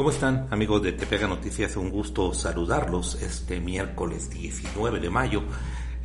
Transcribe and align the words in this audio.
¿Cómo 0.00 0.12
están 0.12 0.48
amigos 0.50 0.82
de 0.82 0.92
Tepega 0.92 1.28
Noticias? 1.28 1.76
Un 1.76 1.90
gusto 1.90 2.32
saludarlos 2.32 3.20
este 3.20 3.60
miércoles 3.60 4.30
19 4.30 4.98
de 4.98 5.10
mayo 5.10 5.42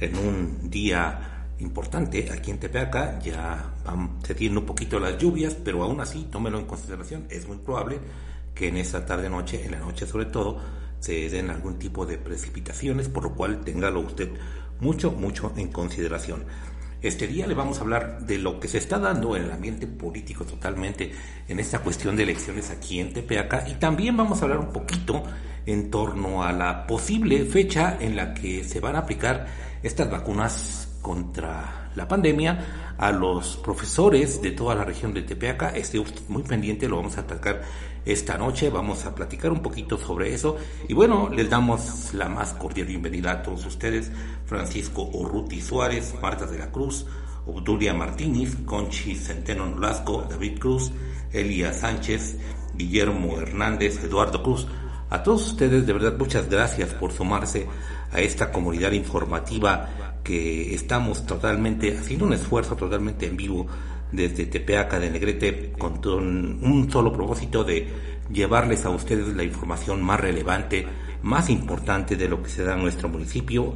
en 0.01 0.17
un 0.17 0.69
día 0.69 1.47
importante 1.59 2.29
aquí 2.29 2.51
en 2.51 2.59
Tepeaca. 2.59 3.17
Ya 3.19 3.73
van 3.85 4.19
cediendo 4.21 4.59
un 4.59 4.65
poquito 4.65 4.99
las 4.99 5.17
lluvias, 5.17 5.55
pero 5.55 5.81
aún 5.81 6.01
así 6.01 6.27
tómelo 6.29 6.59
en 6.59 6.65
consideración. 6.65 7.25
Es 7.29 7.47
muy 7.47 7.55
probable 7.55 8.01
que 8.53 8.67
en 8.67 8.75
esa 8.75 9.05
tarde 9.05 9.29
noche, 9.29 9.63
en 9.63 9.71
la 9.71 9.79
noche 9.79 10.05
sobre 10.05 10.25
todo, 10.25 10.57
se 10.99 11.29
den 11.29 11.49
algún 11.49 11.79
tipo 11.79 12.05
de 12.05 12.17
precipitaciones, 12.17 13.07
por 13.07 13.23
lo 13.23 13.33
cual 13.33 13.61
téngalo 13.61 14.01
usted 14.01 14.29
mucho, 14.81 15.13
mucho 15.13 15.53
en 15.55 15.69
consideración. 15.71 16.43
Este 17.01 17.27
día 17.27 17.45
le 17.45 17.53
vamos 17.53 17.77
a 17.77 17.81
hablar 17.81 18.21
de 18.21 18.37
lo 18.37 18.59
que 18.59 18.67
se 18.67 18.77
está 18.77 18.97
dando 18.97 19.35
en 19.35 19.43
el 19.43 19.51
ambiente 19.51 19.85
político 19.85 20.45
totalmente 20.45 21.11
en 21.47 21.59
esta 21.59 21.79
cuestión 21.79 22.15
de 22.15 22.23
elecciones 22.23 22.71
aquí 22.71 22.99
en 22.99 23.13
Tepeaca 23.13 23.67
y 23.67 23.75
también 23.75 24.17
vamos 24.17 24.41
a 24.41 24.45
hablar 24.45 24.59
un 24.59 24.71
poquito 24.71 25.23
en 25.65 25.91
torno 25.91 26.43
a 26.43 26.51
la 26.51 26.87
posible 26.87 27.45
fecha 27.45 27.97
en 27.99 28.15
la 28.15 28.33
que 28.33 28.63
se 28.63 28.79
van 28.79 28.95
a 28.95 28.99
aplicar 28.99 29.47
estas 29.83 30.09
vacunas 30.09 30.97
contra 31.01 31.91
la 31.95 32.07
pandemia 32.07 32.84
a 32.97 33.11
los 33.11 33.57
profesores 33.57 34.41
de 34.41 34.51
toda 34.51 34.75
la 34.75 34.83
región 34.83 35.13
de 35.13 35.21
Tepeaca. 35.21 35.69
Esté 35.69 35.99
usted 35.99 36.21
muy 36.27 36.43
pendiente, 36.43 36.87
lo 36.87 36.97
vamos 36.97 37.17
a 37.17 37.21
atacar 37.21 37.61
esta 38.05 38.37
noche, 38.37 38.69
vamos 38.69 39.05
a 39.05 39.15
platicar 39.15 39.51
un 39.51 39.61
poquito 39.61 39.97
sobre 39.97 40.33
eso. 40.33 40.57
Y 40.87 40.93
bueno, 40.93 41.29
les 41.29 41.49
damos 41.49 42.13
la 42.13 42.29
más 42.29 42.53
cordial 42.53 42.87
bienvenida 42.87 43.31
a 43.31 43.43
todos 43.43 43.65
ustedes, 43.65 44.11
Francisco 44.45 45.09
Urruti 45.11 45.61
Suárez, 45.61 46.13
Marta 46.21 46.45
de 46.45 46.59
la 46.59 46.71
Cruz, 46.71 47.05
Obdulia 47.47 47.93
Martínez, 47.93 48.55
Conchi 48.65 49.15
Centeno 49.15 49.65
Nolasco, 49.65 50.23
David 50.29 50.59
Cruz, 50.59 50.91
Elia 51.31 51.73
Sánchez, 51.73 52.37
Guillermo 52.75 53.37
Hernández, 53.39 54.03
Eduardo 54.03 54.41
Cruz. 54.41 54.67
A 55.09 55.21
todos 55.21 55.47
ustedes, 55.51 55.85
de 55.85 55.93
verdad, 55.93 56.15
muchas 56.17 56.49
gracias 56.49 56.89
por 56.93 57.11
sumarse 57.11 57.67
a 58.11 58.19
esta 58.19 58.51
comunidad 58.51 58.91
informativa 58.91 60.04
que 60.25 60.73
estamos 60.73 61.25
totalmente 61.25 61.95
haciendo 61.95 62.25
un 62.25 62.33
esfuerzo 62.33 62.75
totalmente 62.75 63.27
en 63.27 63.37
vivo 63.37 63.67
desde 64.11 64.47
Tepeaca 64.47 64.99
de 64.99 65.11
Negrete 65.11 65.71
con 65.77 65.99
un 66.03 66.89
solo 66.91 67.13
propósito 67.13 67.63
de 67.63 67.87
llevarles 68.31 68.85
a 68.85 68.89
ustedes 68.89 69.27
la 69.35 69.43
información 69.43 70.01
más 70.01 70.19
relevante, 70.19 70.87
más 71.21 71.49
importante 71.51 72.15
de 72.15 72.27
lo 72.27 72.41
que 72.41 72.49
se 72.49 72.63
da 72.63 72.73
en 72.73 72.81
nuestro 72.81 73.07
municipio. 73.07 73.75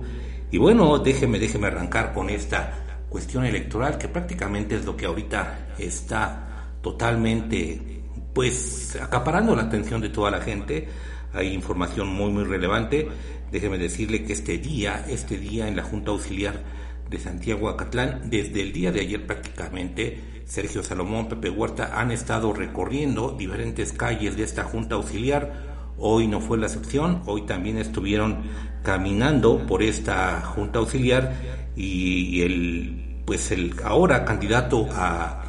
Y 0.50 0.58
bueno, 0.58 0.98
déjeme, 0.98 1.38
déjeme 1.38 1.68
arrancar 1.68 2.14
con 2.14 2.32
esta 2.32 3.06
cuestión 3.10 3.46
electoral 3.46 4.00
que 4.00 4.08
prácticamente 4.08 4.76
es 4.76 4.86
lo 4.86 4.98
que 4.98 5.06
ahorita 5.06 5.76
está 5.78 6.72
totalmente 6.82 8.02
pues 8.34 8.98
acaparando 9.00 9.56
la 9.56 9.64
atención 9.64 10.02
de 10.02 10.10
toda 10.10 10.32
la 10.32 10.42
gente. 10.42 10.88
Hay 11.32 11.54
información 11.54 12.08
muy 12.08 12.32
muy 12.32 12.44
relevante 12.44 13.08
Déjeme 13.52 13.78
decirle 13.78 14.24
que 14.24 14.34
este 14.34 14.58
día, 14.58 15.06
este 15.08 15.38
día 15.38 15.68
en 15.68 15.76
la 15.76 15.84
Junta 15.84 16.12
Auxiliar 16.12 16.64
de 17.10 17.18
Santiago 17.18 17.70
Acatlán, 17.70 18.30
desde 18.30 18.62
el 18.62 18.72
día 18.72 18.92
de 18.92 19.02
ayer 19.02 19.26
prácticamente, 19.26 20.44
Sergio 20.46 20.84
Salomón, 20.84 21.28
Pepe 21.28 21.50
Huerta 21.50 22.00
han 22.00 22.12
estado 22.12 22.54
recorriendo 22.54 23.32
diferentes 23.32 23.94
calles 23.94 24.36
de 24.36 24.44
esta 24.44 24.64
Junta 24.64 24.96
Auxiliar. 24.96 25.94
Hoy 25.98 26.28
no 26.28 26.40
fue 26.42 26.58
la 26.58 26.68
excepción, 26.68 27.24
hoy 27.26 27.42
también 27.44 27.78
estuvieron 27.78 28.44
caminando 28.84 29.66
por 29.66 29.84
esta 29.84 30.42
Junta 30.42 30.80
Auxiliar 30.80 31.34
y 31.76 32.42
el 32.42 33.06
pues 33.26 33.52
el 33.52 33.76
ahora 33.84 34.26
candidato 34.26 34.88
a 34.92 35.44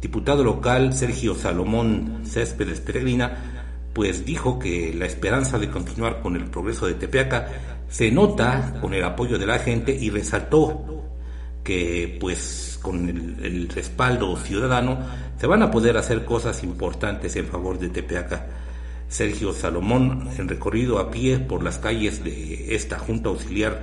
diputado 0.00 0.42
local 0.42 0.94
Sergio 0.94 1.34
Salomón 1.34 2.22
Céspedes 2.24 2.80
Peregrina 2.80 3.55
pues 3.96 4.26
dijo 4.26 4.58
que 4.58 4.92
la 4.92 5.06
esperanza 5.06 5.58
de 5.58 5.70
continuar 5.70 6.20
con 6.20 6.36
el 6.36 6.44
progreso 6.50 6.86
de 6.86 6.92
Tepeaca 6.92 7.48
se 7.88 8.10
nota 8.10 8.74
con 8.82 8.92
el 8.92 9.02
apoyo 9.02 9.38
de 9.38 9.46
la 9.46 9.58
gente 9.58 9.96
y 9.98 10.10
resaltó 10.10 11.02
que 11.64 12.18
pues 12.20 12.78
con 12.82 13.08
el, 13.08 13.70
respaldo 13.70 14.36
ciudadano 14.36 14.98
se 15.40 15.46
van 15.46 15.62
a 15.62 15.70
poder 15.70 15.96
hacer 15.96 16.26
cosas 16.26 16.62
importantes 16.62 17.36
en 17.36 17.46
favor 17.46 17.78
de 17.78 17.88
Tepeaca. 17.88 18.46
Sergio 19.08 19.54
Salomón, 19.54 20.28
en 20.36 20.46
recorrido 20.46 20.98
a 20.98 21.10
pie 21.10 21.38
por 21.38 21.64
las 21.64 21.78
calles 21.78 22.22
de 22.22 22.74
esta 22.74 22.98
Junta 22.98 23.30
Auxiliar 23.30 23.80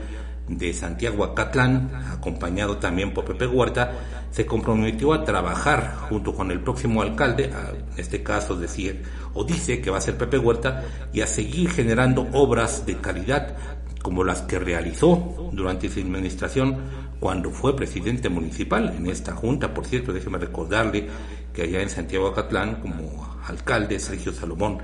de 0.48 0.74
Santiago 0.74 1.24
Acatlán, 1.24 1.90
acompañado 2.12 2.78
también 2.78 3.16
por 3.16 3.26
Pepe 3.26 3.48
Huerta, 3.48 3.94
se 4.34 4.48
comprometió 4.48 5.14
a 5.14 5.24
trabajar 5.24 5.96
junto 6.10 6.34
con 6.34 6.50
el 6.50 6.60
próximo 6.60 7.04
alcalde, 7.04 7.46
en 7.46 8.00
este 8.00 8.24
caso 8.24 8.56
decir 8.56 9.04
o 9.36 9.44
dice 9.44 9.80
que 9.80 9.92
va 9.92 10.00
a 10.00 10.02
ser 10.02 10.18
Pepe 10.18 10.40
Huerta, 10.40 10.84
y 11.14 11.22
a 11.22 11.28
seguir 11.28 11.70
generando 11.70 12.28
obras 12.34 12.86
de 12.86 12.98
calidad 12.98 13.56
como 14.02 14.24
las 14.24 14.42
que 14.42 14.60
realizó 14.60 15.50
durante 15.54 15.90
su 15.90 16.00
administración 16.00 16.78
cuando 17.20 17.52
fue 17.52 17.76
presidente 17.76 18.28
municipal 18.28 18.94
en 18.98 19.08
esta 19.08 19.34
junta. 19.34 19.74
Por 19.74 19.86
cierto, 19.86 20.12
déjeme 20.12 20.40
recordarle 20.40 21.08
que 21.54 21.62
allá 21.62 21.82
en 21.82 21.90
Santiago 21.90 22.28
Acatlán, 22.28 22.82
como 22.82 23.38
alcalde 23.48 24.00
Sergio 24.00 24.34
Salomón, 24.34 24.80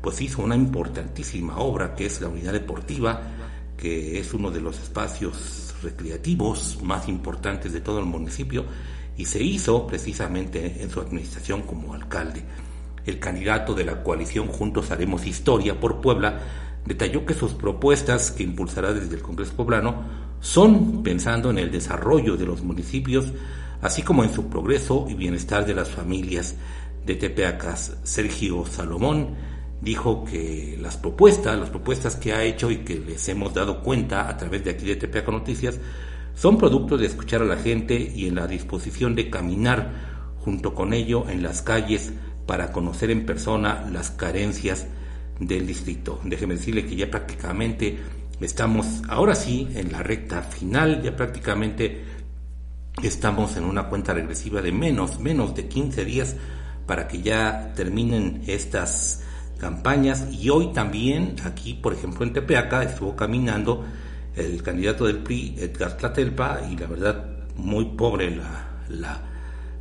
pues 0.00 0.20
hizo 0.20 0.42
una 0.42 0.54
importantísima 0.54 1.58
obra 1.58 1.94
que 1.94 2.06
es 2.06 2.20
la 2.20 2.28
unidad 2.28 2.52
deportiva, 2.52 3.20
que 3.80 4.18
es 4.18 4.34
uno 4.34 4.50
de 4.50 4.60
los 4.60 4.78
espacios 4.78 5.74
recreativos 5.82 6.78
más 6.82 7.08
importantes 7.08 7.72
de 7.72 7.80
todo 7.80 7.98
el 7.98 8.04
municipio 8.04 8.64
y 9.16 9.24
se 9.24 9.42
hizo 9.42 9.86
precisamente 9.86 10.82
en 10.82 10.90
su 10.90 11.00
administración 11.00 11.62
como 11.62 11.94
alcalde. 11.94 12.44
El 13.06 13.18
candidato 13.18 13.74
de 13.74 13.84
la 13.84 14.02
coalición 14.02 14.48
Juntos 14.48 14.90
Haremos 14.90 15.26
Historia 15.26 15.80
por 15.80 16.00
Puebla 16.00 16.40
detalló 16.84 17.24
que 17.24 17.34
sus 17.34 17.52
propuestas 17.52 18.30
que 18.30 18.42
impulsará 18.42 18.92
desde 18.92 19.16
el 19.16 19.22
Congreso 19.22 19.54
Poblano 19.54 20.04
son 20.40 21.02
pensando 21.02 21.50
en 21.50 21.58
el 21.58 21.70
desarrollo 21.70 22.36
de 22.36 22.46
los 22.46 22.62
municipios, 22.62 23.32
así 23.80 24.02
como 24.02 24.24
en 24.24 24.32
su 24.32 24.48
progreso 24.48 25.06
y 25.08 25.14
bienestar 25.14 25.64
de 25.66 25.74
las 25.74 25.88
familias 25.88 26.56
de 27.06 27.14
Tepeacas. 27.14 27.96
Sergio 28.02 28.64
Salomón 28.66 29.36
dijo 29.80 30.24
que 30.24 30.78
las 30.80 30.96
propuestas, 30.96 31.58
las 31.58 31.70
propuestas 31.70 32.16
que 32.16 32.32
ha 32.32 32.44
hecho 32.44 32.70
y 32.70 32.78
que 32.78 32.98
les 32.98 33.28
hemos 33.28 33.54
dado 33.54 33.82
cuenta 33.82 34.28
a 34.28 34.36
través 34.36 34.64
de 34.64 34.70
aquí 34.70 34.86
de 34.86 34.96
Tepeaca 34.96 35.30
Noticias, 35.30 35.78
son 36.34 36.58
producto 36.58 36.96
de 36.96 37.06
escuchar 37.06 37.42
a 37.42 37.46
la 37.46 37.56
gente 37.56 37.94
y 38.14 38.26
en 38.26 38.34
la 38.34 38.46
disposición 38.46 39.14
de 39.14 39.30
caminar 39.30 40.34
junto 40.38 40.74
con 40.74 40.92
ello 40.92 41.28
en 41.28 41.42
las 41.42 41.62
calles 41.62 42.12
para 42.46 42.72
conocer 42.72 43.10
en 43.10 43.26
persona 43.26 43.86
las 43.90 44.10
carencias 44.10 44.86
del 45.38 45.66
distrito. 45.66 46.20
Déjeme 46.24 46.54
decirle 46.54 46.84
que 46.84 46.96
ya 46.96 47.10
prácticamente 47.10 47.98
estamos, 48.40 49.02
ahora 49.08 49.34
sí, 49.34 49.68
en 49.74 49.92
la 49.92 50.02
recta 50.02 50.42
final, 50.42 51.02
ya 51.02 51.14
prácticamente 51.16 52.04
estamos 53.02 53.56
en 53.56 53.64
una 53.64 53.88
cuenta 53.88 54.12
regresiva 54.12 54.60
de 54.62 54.72
menos, 54.72 55.20
menos 55.20 55.54
de 55.54 55.68
15 55.68 56.04
días 56.04 56.36
para 56.86 57.06
que 57.06 57.22
ya 57.22 57.72
terminen 57.74 58.42
estas 58.46 59.22
campañas 59.60 60.26
y 60.32 60.48
hoy 60.48 60.72
también 60.72 61.36
aquí, 61.44 61.74
por 61.74 61.92
ejemplo, 61.92 62.24
en 62.24 62.32
Tepeaca 62.32 62.82
estuvo 62.82 63.14
caminando 63.14 63.84
el 64.34 64.62
candidato 64.62 65.06
del 65.06 65.18
PRI, 65.18 65.56
Edgar 65.58 65.96
Tlatelpa, 65.96 66.62
y 66.70 66.76
la 66.76 66.86
verdad 66.86 67.26
muy 67.56 67.84
pobre 67.84 68.34
la, 68.88 69.22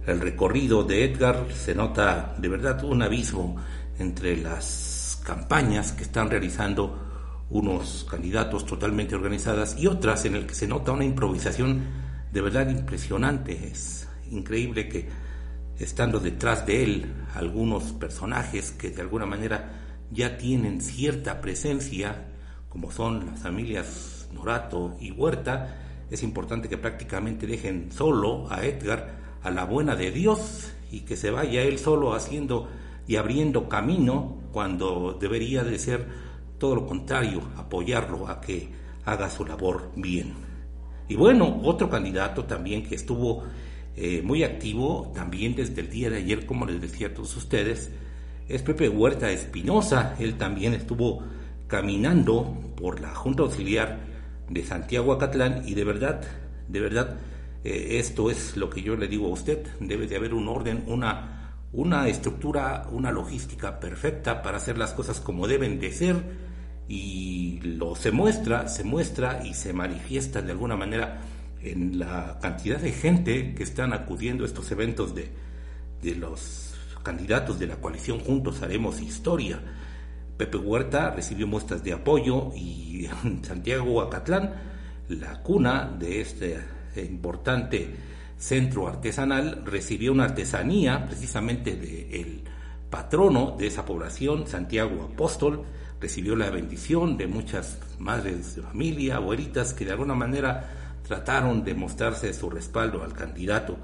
el 0.05 0.19
recorrido 0.19 0.83
de 0.83 1.05
Edgar, 1.05 1.47
se 1.53 1.73
nota 1.73 2.35
de 2.37 2.47
verdad 2.47 2.83
un 2.83 3.01
abismo 3.01 3.55
entre 3.97 4.37
las 4.37 5.21
campañas 5.23 5.93
que 5.93 6.03
están 6.03 6.29
realizando 6.29 7.45
unos 7.49 8.05
candidatos 8.09 8.65
totalmente 8.65 9.15
organizadas 9.15 9.75
y 9.77 9.87
otras 9.87 10.25
en 10.25 10.35
el 10.35 10.45
que 10.45 10.55
se 10.55 10.67
nota 10.67 10.91
una 10.91 11.05
improvisación 11.05 11.83
de 12.31 12.41
verdad 12.41 12.69
impresionante. 12.69 13.69
Es 13.71 14.07
increíble 14.29 14.87
que 14.87 15.09
estando 15.79 16.19
detrás 16.19 16.65
de 16.65 16.83
él 16.83 17.13
algunos 17.33 17.93
personajes 17.93 18.71
que 18.71 18.89
de 18.89 19.01
alguna 19.01 19.25
manera 19.25 19.71
ya 20.11 20.37
tienen 20.37 20.81
cierta 20.81 21.39
presencia, 21.41 22.27
como 22.67 22.91
son 22.91 23.27
las 23.27 23.39
familias 23.39 24.27
Norato 24.33 24.97
y 24.99 25.11
Huerta, 25.11 25.77
es 26.11 26.23
importante 26.23 26.67
que 26.69 26.77
prácticamente 26.77 27.47
dejen 27.47 27.91
solo 27.91 28.51
a 28.51 28.65
Edgar 28.65 29.19
a 29.41 29.51
la 29.51 29.63
buena 29.63 29.95
de 29.95 30.11
Dios 30.11 30.73
y 30.91 31.01
que 31.01 31.15
se 31.15 31.31
vaya 31.31 31.61
él 31.61 31.79
solo 31.79 32.13
haciendo 32.13 32.67
y 33.07 33.15
abriendo 33.15 33.69
camino 33.69 34.37
cuando 34.51 35.17
debería 35.19 35.63
de 35.63 35.79
ser 35.79 36.07
todo 36.57 36.75
lo 36.75 36.85
contrario, 36.85 37.41
apoyarlo 37.57 38.27
a 38.27 38.41
que 38.41 38.69
haga 39.05 39.29
su 39.29 39.45
labor 39.45 39.91
bien. 39.95 40.33
Y 41.07 41.15
bueno, 41.15 41.61
otro 41.63 41.89
candidato 41.89 42.45
también 42.45 42.83
que 42.83 42.95
estuvo 42.95 43.43
eh, 44.01 44.21
muy 44.23 44.45
activo 44.45 45.11
también 45.13 45.55
desde 45.55 45.81
el 45.81 45.89
día 45.89 46.09
de 46.09 46.19
ayer, 46.19 46.45
como 46.45 46.65
les 46.65 46.79
decía 46.79 47.07
a 47.07 47.13
todos 47.13 47.35
ustedes, 47.35 47.91
es 48.47 48.61
Pepe 48.61 48.87
Huerta 48.87 49.29
Espinosa. 49.29 50.15
Él 50.19 50.37
también 50.37 50.73
estuvo 50.73 51.21
caminando 51.67 52.73
por 52.77 53.01
la 53.01 53.13
Junta 53.13 53.43
Auxiliar 53.43 53.99
de 54.47 54.63
Santiago 54.63 55.11
Acatlán 55.11 55.63
y 55.67 55.73
de 55.73 55.83
verdad, 55.83 56.21
de 56.69 56.79
verdad, 56.79 57.17
eh, 57.65 57.97
esto 57.99 58.31
es 58.31 58.55
lo 58.55 58.69
que 58.69 58.81
yo 58.81 58.95
le 58.95 59.09
digo 59.09 59.27
a 59.27 59.31
usted, 59.31 59.67
debe 59.81 60.07
de 60.07 60.15
haber 60.15 60.33
un 60.33 60.47
orden, 60.47 60.85
una, 60.87 61.65
una 61.73 62.07
estructura, 62.07 62.87
una 62.93 63.11
logística 63.11 63.81
perfecta 63.81 64.41
para 64.41 64.57
hacer 64.59 64.77
las 64.77 64.93
cosas 64.93 65.19
como 65.19 65.45
deben 65.45 65.77
de 65.77 65.91
ser 65.91 66.15
y 66.87 67.59
lo 67.63 67.97
se 67.97 68.11
muestra, 68.11 68.69
se 68.69 68.85
muestra 68.85 69.41
y 69.45 69.55
se 69.55 69.73
manifiesta 69.73 70.41
de 70.41 70.53
alguna 70.53 70.77
manera 70.77 71.19
en 71.61 71.99
la 71.99 72.39
cantidad 72.41 72.79
de 72.79 72.91
gente 72.91 73.53
que 73.53 73.63
están 73.63 73.93
acudiendo 73.93 74.43
a 74.43 74.47
estos 74.47 74.71
eventos 74.71 75.13
de, 75.13 75.29
de 76.01 76.15
los 76.15 76.75
candidatos 77.03 77.59
de 77.59 77.67
la 77.67 77.77
coalición 77.77 78.19
Juntos 78.19 78.61
Haremos 78.61 79.01
Historia. 79.01 79.59
Pepe 80.37 80.57
Huerta 80.57 81.11
recibió 81.11 81.47
muestras 81.47 81.83
de 81.83 81.93
apoyo 81.93 82.51
y 82.55 83.09
Santiago 83.41 84.01
Acatlán, 84.01 84.53
la 85.09 85.41
cuna 85.41 85.93
de 85.97 86.21
este 86.21 86.59
importante 86.95 87.95
centro 88.37 88.87
artesanal, 88.87 89.63
recibió 89.65 90.13
una 90.13 90.25
artesanía 90.25 91.05
precisamente 91.05 91.75
del 91.75 92.43
patrono 92.89 93.55
de 93.57 93.67
esa 93.67 93.85
población, 93.85 94.47
Santiago 94.47 95.09
Apóstol, 95.13 95.63
recibió 95.99 96.35
la 96.35 96.49
bendición 96.49 97.17
de 97.17 97.27
muchas 97.27 97.79
madres 97.99 98.55
de 98.55 98.61
familia, 98.61 99.17
abuelitas, 99.17 99.73
que 99.73 99.85
de 99.85 99.91
alguna 99.91 100.15
manera 100.15 100.88
trataron 101.09 101.63
de 101.63 101.73
mostrarse 101.73 102.31
su 102.35 102.51
respaldo 102.51 103.03
al 103.03 103.13
candidato. 103.13 103.77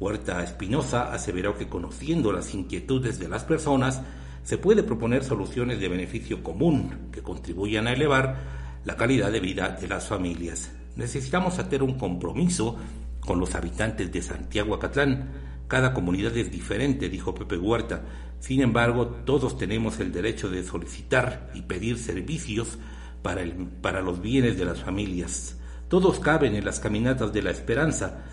Huerta 0.00 0.42
Espinosa 0.42 1.12
aseveró 1.12 1.56
que 1.56 1.68
conociendo 1.68 2.32
las 2.32 2.52
inquietudes 2.52 3.20
de 3.20 3.28
las 3.28 3.44
personas, 3.44 4.02
se 4.42 4.58
puede 4.58 4.82
proponer 4.82 5.22
soluciones 5.22 5.78
de 5.78 5.88
beneficio 5.88 6.42
común 6.42 7.10
que 7.12 7.22
contribuyan 7.22 7.86
a 7.86 7.92
elevar 7.92 8.38
la 8.84 8.96
calidad 8.96 9.30
de 9.30 9.38
vida 9.38 9.68
de 9.80 9.86
las 9.86 10.08
familias. 10.08 10.72
Necesitamos 10.96 11.60
hacer 11.60 11.80
un 11.84 11.96
compromiso 11.96 12.76
con 13.20 13.38
los 13.38 13.54
habitantes 13.54 14.10
de 14.10 14.20
Santiago 14.20 14.74
Acatlán. 14.74 15.30
Cada 15.68 15.94
comunidad 15.94 16.36
es 16.36 16.50
diferente, 16.50 17.08
dijo 17.08 17.36
Pepe 17.36 17.56
Huerta. 17.56 18.02
Sin 18.40 18.62
embargo, 18.62 19.06
todos 19.24 19.56
tenemos 19.56 20.00
el 20.00 20.10
derecho 20.10 20.50
de 20.50 20.64
solicitar 20.64 21.52
y 21.54 21.62
pedir 21.62 21.98
servicios 21.98 22.78
para, 23.22 23.42
el, 23.42 23.52
para 23.80 24.02
los 24.02 24.20
bienes 24.20 24.58
de 24.58 24.64
las 24.64 24.80
familias. 24.80 25.56
Todos 25.94 26.18
caben 26.18 26.56
en 26.56 26.64
las 26.64 26.80
caminatas 26.80 27.32
de 27.32 27.40
la 27.40 27.52
esperanza 27.52 28.24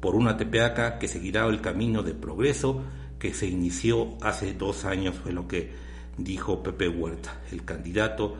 por 0.00 0.14
una 0.14 0.36
tepeaca 0.36 0.98
que 0.98 1.08
seguirá 1.08 1.46
el 1.46 1.62
camino 1.62 2.02
de 2.02 2.12
progreso 2.12 2.82
que 3.18 3.32
se 3.32 3.46
inició 3.46 4.18
hace 4.20 4.52
dos 4.52 4.84
años, 4.84 5.14
fue 5.16 5.32
lo 5.32 5.48
que 5.48 5.72
dijo 6.18 6.62
Pepe 6.62 6.90
Huerta. 6.90 7.40
El 7.50 7.64
candidato 7.64 8.36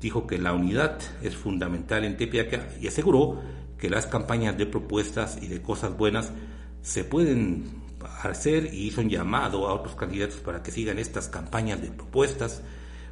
dijo 0.00 0.24
que 0.24 0.38
la 0.38 0.52
unidad 0.52 1.00
es 1.20 1.34
fundamental 1.34 2.04
en 2.04 2.16
Tepeaca 2.16 2.68
y 2.80 2.86
aseguró 2.86 3.42
que 3.76 3.90
las 3.90 4.06
campañas 4.06 4.56
de 4.56 4.66
propuestas 4.66 5.42
y 5.42 5.48
de 5.48 5.60
cosas 5.60 5.96
buenas 5.96 6.32
se 6.80 7.02
pueden 7.02 7.82
hacer 8.22 8.72
y 8.72 8.86
hizo 8.86 9.00
un 9.00 9.10
llamado 9.10 9.66
a 9.66 9.74
otros 9.74 9.96
candidatos 9.96 10.36
para 10.36 10.62
que 10.62 10.70
sigan 10.70 11.00
estas 11.00 11.28
campañas 11.28 11.82
de 11.82 11.88
propuestas, 11.88 12.62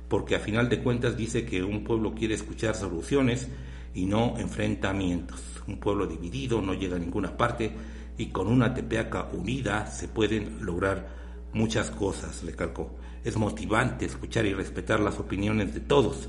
porque 0.06 0.36
a 0.36 0.38
final 0.38 0.68
de 0.68 0.84
cuentas 0.84 1.16
dice 1.16 1.44
que 1.44 1.64
un 1.64 1.82
pueblo 1.82 2.14
quiere 2.14 2.34
escuchar 2.34 2.76
soluciones 2.76 3.48
y 3.94 4.06
no 4.06 4.38
enfrentamientos. 4.38 5.40
Un 5.66 5.78
pueblo 5.78 6.06
dividido 6.06 6.60
no 6.60 6.74
llega 6.74 6.96
a 6.96 6.98
ninguna 7.00 7.36
parte 7.36 7.72
y 8.16 8.26
con 8.26 8.48
una 8.48 8.74
Tepeaca 8.74 9.28
unida 9.32 9.86
se 9.86 10.08
pueden 10.08 10.64
lograr 10.64 11.08
muchas 11.52 11.90
cosas, 11.90 12.42
le 12.42 12.52
calcó. 12.52 12.96
Es 13.24 13.36
motivante 13.36 14.06
escuchar 14.06 14.46
y 14.46 14.54
respetar 14.54 15.00
las 15.00 15.18
opiniones 15.18 15.74
de 15.74 15.80
todos, 15.80 16.28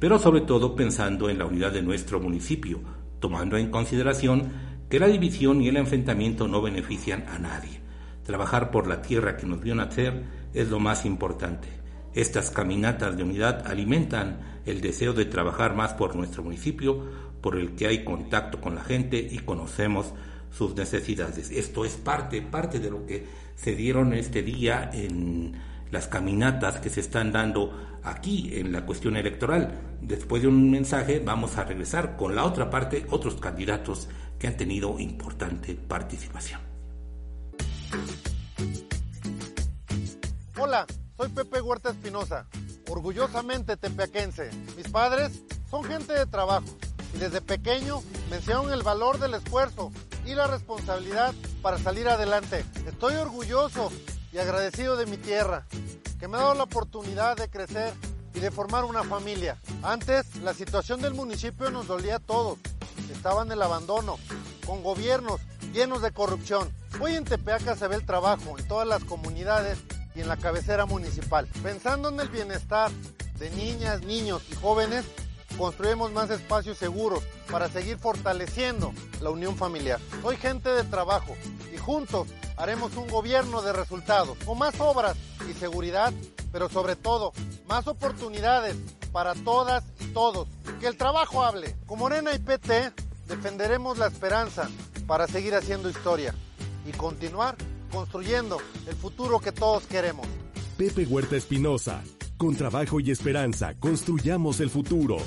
pero 0.00 0.18
sobre 0.18 0.42
todo 0.42 0.74
pensando 0.74 1.28
en 1.28 1.38
la 1.38 1.46
unidad 1.46 1.72
de 1.72 1.82
nuestro 1.82 2.20
municipio, 2.20 2.80
tomando 3.20 3.56
en 3.56 3.70
consideración 3.70 4.52
que 4.88 4.98
la 4.98 5.06
división 5.06 5.62
y 5.62 5.68
el 5.68 5.76
enfrentamiento 5.76 6.46
no 6.48 6.60
benefician 6.60 7.24
a 7.28 7.38
nadie. 7.38 7.80
Trabajar 8.24 8.70
por 8.70 8.86
la 8.86 9.02
tierra 9.02 9.36
que 9.36 9.46
nos 9.46 9.60
vio 9.60 9.74
nacer 9.74 10.24
es 10.52 10.68
lo 10.68 10.80
más 10.80 11.04
importante. 11.04 11.68
Estas 12.14 12.50
caminatas 12.50 13.16
de 13.16 13.22
unidad 13.22 13.66
alimentan 13.66 14.53
el 14.66 14.80
deseo 14.80 15.12
de 15.12 15.24
trabajar 15.24 15.74
más 15.74 15.94
por 15.94 16.16
nuestro 16.16 16.42
municipio, 16.42 17.04
por 17.40 17.56
el 17.56 17.74
que 17.74 17.86
hay 17.86 18.04
contacto 18.04 18.60
con 18.60 18.74
la 18.74 18.82
gente 18.82 19.18
y 19.18 19.38
conocemos 19.40 20.12
sus 20.50 20.74
necesidades. 20.74 21.50
Esto 21.50 21.84
es 21.84 21.96
parte, 21.96 22.40
parte 22.42 22.78
de 22.78 22.90
lo 22.90 23.06
que 23.06 23.26
se 23.56 23.74
dieron 23.74 24.14
este 24.14 24.42
día 24.42 24.90
en 24.92 25.54
las 25.90 26.08
caminatas 26.08 26.78
que 26.78 26.90
se 26.90 27.00
están 27.00 27.32
dando 27.32 27.98
aquí 28.02 28.50
en 28.54 28.72
la 28.72 28.84
cuestión 28.84 29.16
electoral. 29.16 29.80
Después 30.00 30.42
de 30.42 30.48
un 30.48 30.70
mensaje 30.70 31.20
vamos 31.20 31.56
a 31.56 31.64
regresar 31.64 32.16
con 32.16 32.34
la 32.34 32.44
otra 32.44 32.70
parte, 32.70 33.06
otros 33.10 33.36
candidatos 33.36 34.08
que 34.38 34.46
han 34.46 34.56
tenido 34.56 34.98
importante 34.98 35.74
participación. 35.74 36.60
Hola, 40.58 40.86
soy 41.16 41.28
Pepe 41.30 41.60
Huerta 41.60 41.90
Espinosa, 41.90 42.46
orgullosamente 42.88 43.76
tepeaquense. 43.76 44.50
Mis 44.76 44.88
padres 44.88 45.32
son 45.70 45.84
gente 45.84 46.12
de 46.12 46.26
trabajo 46.26 46.66
y 47.14 47.18
desde 47.18 47.40
pequeño 47.40 48.02
me 48.30 48.36
enseñaron 48.36 48.72
el 48.72 48.82
valor 48.82 49.18
del 49.18 49.34
esfuerzo 49.34 49.92
y 50.26 50.34
la 50.34 50.46
responsabilidad 50.46 51.34
para 51.62 51.78
salir 51.78 52.08
adelante. 52.08 52.64
Estoy 52.86 53.14
orgulloso 53.16 53.90
y 54.32 54.38
agradecido 54.38 54.96
de 54.96 55.06
mi 55.06 55.16
tierra, 55.16 55.66
que 56.18 56.28
me 56.28 56.36
ha 56.36 56.40
dado 56.40 56.54
la 56.54 56.64
oportunidad 56.64 57.36
de 57.36 57.48
crecer 57.48 57.92
y 58.34 58.40
de 58.40 58.50
formar 58.50 58.84
una 58.84 59.04
familia. 59.04 59.58
Antes, 59.82 60.36
la 60.36 60.54
situación 60.54 61.00
del 61.00 61.14
municipio 61.14 61.70
nos 61.70 61.86
dolía 61.86 62.16
a 62.16 62.20
todos. 62.20 62.58
Estaba 63.12 63.42
en 63.42 63.52
el 63.52 63.62
abandono, 63.62 64.18
con 64.66 64.82
gobiernos 64.82 65.40
llenos 65.72 66.02
de 66.02 66.12
corrupción. 66.12 66.72
Hoy 67.00 67.14
en 67.14 67.24
Tepeaca 67.24 67.76
se 67.76 67.88
ve 67.88 67.96
el 67.96 68.06
trabajo 68.06 68.58
en 68.58 68.66
todas 68.66 68.86
las 68.86 69.04
comunidades 69.04 69.78
y 70.14 70.20
en 70.20 70.28
la 70.28 70.36
cabecera 70.36 70.86
municipal. 70.86 71.46
Pensando 71.62 72.08
en 72.08 72.20
el 72.20 72.28
bienestar 72.28 72.90
de 73.38 73.50
niñas, 73.50 74.02
niños 74.02 74.42
y 74.50 74.54
jóvenes, 74.54 75.04
construimos 75.56 76.12
más 76.12 76.30
espacios 76.30 76.78
seguros 76.78 77.22
para 77.50 77.68
seguir 77.68 77.98
fortaleciendo 77.98 78.92
la 79.20 79.30
unión 79.30 79.56
familiar. 79.56 80.00
Soy 80.22 80.36
gente 80.36 80.68
de 80.70 80.84
trabajo 80.84 81.36
y 81.72 81.78
juntos 81.78 82.28
haremos 82.56 82.96
un 82.96 83.08
gobierno 83.08 83.62
de 83.62 83.72
resultados, 83.72 84.36
con 84.44 84.58
más 84.58 84.78
obras 84.80 85.16
y 85.48 85.52
seguridad, 85.54 86.12
pero 86.52 86.68
sobre 86.68 86.96
todo 86.96 87.32
más 87.66 87.86
oportunidades 87.86 88.76
para 89.12 89.34
todas 89.34 89.84
y 90.00 90.06
todos. 90.08 90.48
Que 90.80 90.86
el 90.86 90.96
trabajo 90.96 91.44
hable. 91.44 91.76
Con 91.86 91.98
Morena 91.98 92.32
y 92.34 92.38
PT 92.38 92.92
defenderemos 93.26 93.98
la 93.98 94.06
esperanza 94.06 94.68
para 95.06 95.26
seguir 95.26 95.54
haciendo 95.54 95.88
historia 95.88 96.34
y 96.86 96.92
continuar 96.92 97.56
construyendo 97.94 98.60
el 98.88 98.96
futuro 98.96 99.38
que 99.38 99.52
todos 99.52 99.86
queremos. 99.86 100.26
Pepe 100.76 101.06
Huerta 101.06 101.36
Espinosa, 101.36 102.02
con 102.36 102.56
trabajo 102.56 102.98
y 102.98 103.12
esperanza, 103.12 103.74
construyamos 103.78 104.58
el 104.58 104.68
futuro. 104.68 105.18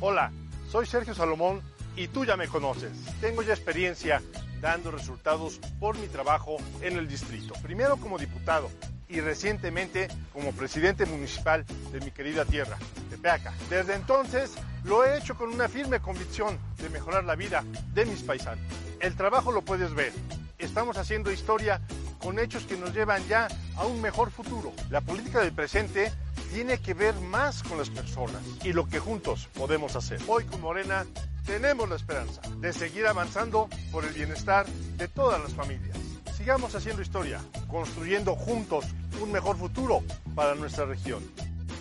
Hola, 0.00 0.32
soy 0.70 0.86
Sergio 0.86 1.14
Salomón 1.14 1.60
y 1.96 2.08
tú 2.08 2.24
ya 2.24 2.36
me 2.36 2.48
conoces. 2.48 2.92
Tengo 3.20 3.42
ya 3.42 3.52
experiencia 3.52 4.22
dando 4.62 4.90
resultados 4.90 5.60
por 5.78 5.98
mi 5.98 6.06
trabajo 6.06 6.56
en 6.80 6.96
el 6.96 7.06
distrito. 7.06 7.54
Primero 7.62 7.98
como 7.98 8.16
diputado 8.16 8.70
y 9.08 9.20
recientemente 9.20 10.08
como 10.32 10.52
presidente 10.52 11.04
municipal 11.04 11.66
de 11.92 12.00
mi 12.00 12.10
querida 12.10 12.46
tierra, 12.46 12.78
Tepeaca. 13.10 13.52
Desde 13.68 13.94
entonces 13.94 14.54
lo 14.86 15.04
he 15.04 15.18
hecho 15.18 15.36
con 15.36 15.52
una 15.52 15.68
firme 15.68 16.00
convicción 16.00 16.58
de 16.78 16.88
mejorar 16.88 17.24
la 17.24 17.34
vida 17.34 17.64
de 17.92 18.06
mis 18.06 18.22
paisanos. 18.22 18.64
El 19.00 19.16
trabajo 19.16 19.50
lo 19.50 19.62
puedes 19.62 19.94
ver. 19.94 20.12
Estamos 20.58 20.96
haciendo 20.96 21.32
historia 21.32 21.80
con 22.20 22.38
hechos 22.38 22.64
que 22.64 22.76
nos 22.76 22.94
llevan 22.94 23.26
ya 23.28 23.48
a 23.76 23.84
un 23.84 24.00
mejor 24.00 24.30
futuro. 24.30 24.72
La 24.90 25.00
política 25.00 25.40
del 25.40 25.52
presente 25.52 26.12
tiene 26.52 26.78
que 26.78 26.94
ver 26.94 27.14
más 27.16 27.62
con 27.64 27.78
las 27.78 27.90
personas 27.90 28.40
y 28.64 28.72
lo 28.72 28.88
que 28.88 29.00
juntos 29.00 29.48
podemos 29.54 29.96
hacer. 29.96 30.20
Hoy 30.28 30.44
con 30.44 30.60
Morena 30.60 31.04
tenemos 31.44 31.88
la 31.88 31.96
esperanza 31.96 32.40
de 32.58 32.72
seguir 32.72 33.06
avanzando 33.06 33.68
por 33.90 34.04
el 34.04 34.12
bienestar 34.12 34.66
de 34.66 35.08
todas 35.08 35.42
las 35.42 35.52
familias. 35.52 35.96
Sigamos 36.36 36.74
haciendo 36.74 37.02
historia, 37.02 37.40
construyendo 37.66 38.36
juntos 38.36 38.84
un 39.20 39.32
mejor 39.32 39.56
futuro 39.56 40.02
para 40.34 40.54
nuestra 40.54 40.84
región. 40.84 41.22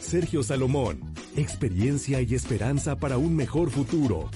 Sergio 0.06 0.44
Salomón, 0.44 1.00
experiencia 1.36 2.22
y 2.22 2.36
esperanza 2.36 2.96
para 2.96 3.18
un 3.18 3.36
mejor 3.36 3.72
futuro. 3.72 4.30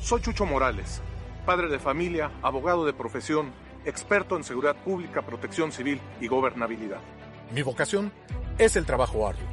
Soy 0.00 0.22
Chucho 0.22 0.46
Morales, 0.46 1.02
padre 1.44 1.68
de 1.68 1.78
familia, 1.78 2.30
abogado 2.40 2.86
de 2.86 2.94
profesión 2.94 3.52
experto 3.84 4.34
en 4.34 4.44
seguridad 4.44 4.74
pública, 4.82 5.20
protección 5.20 5.72
civil 5.72 6.00
y 6.22 6.26
gobernabilidad. 6.26 7.00
Mi 7.54 7.60
vocación 7.60 8.12
es 8.56 8.74
el 8.76 8.86
trabajo 8.86 9.28
arduo. 9.28 9.44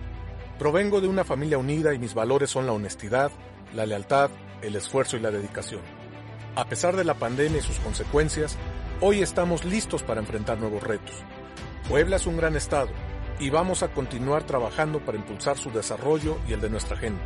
Provengo 0.57 1.01
de 1.01 1.09
una 1.09 1.25
familia 1.25 1.57
unida 1.57 1.93
y 1.93 1.99
mis 1.99 2.13
valores 2.13 2.49
son 2.49 2.65
la 2.65 2.71
honestidad, 2.71 3.29
la 3.75 3.85
lealtad, 3.85 4.29
el 4.61 4.77
esfuerzo 4.77 5.17
y 5.17 5.19
la 5.19 5.31
dedicación. 5.31 5.81
A 6.55 6.63
pesar 6.69 6.95
de 6.95 7.03
la 7.03 7.15
pandemia 7.15 7.59
y 7.59 7.63
sus 7.63 7.79
consecuencias, 7.79 8.57
hoy 9.01 9.21
estamos 9.21 9.65
listos 9.65 10.01
para 10.01 10.21
enfrentar 10.21 10.59
nuevos 10.59 10.81
retos. 10.81 11.15
Puebla 11.89 12.15
es 12.15 12.25
un 12.25 12.37
gran 12.37 12.55
estado 12.55 12.89
y 13.39 13.49
vamos 13.49 13.83
a 13.83 13.89
continuar 13.89 14.43
trabajando 14.43 14.99
para 14.99 15.17
impulsar 15.17 15.57
su 15.57 15.71
desarrollo 15.71 16.37
y 16.47 16.53
el 16.53 16.61
de 16.61 16.69
nuestra 16.69 16.97
gente. 16.97 17.23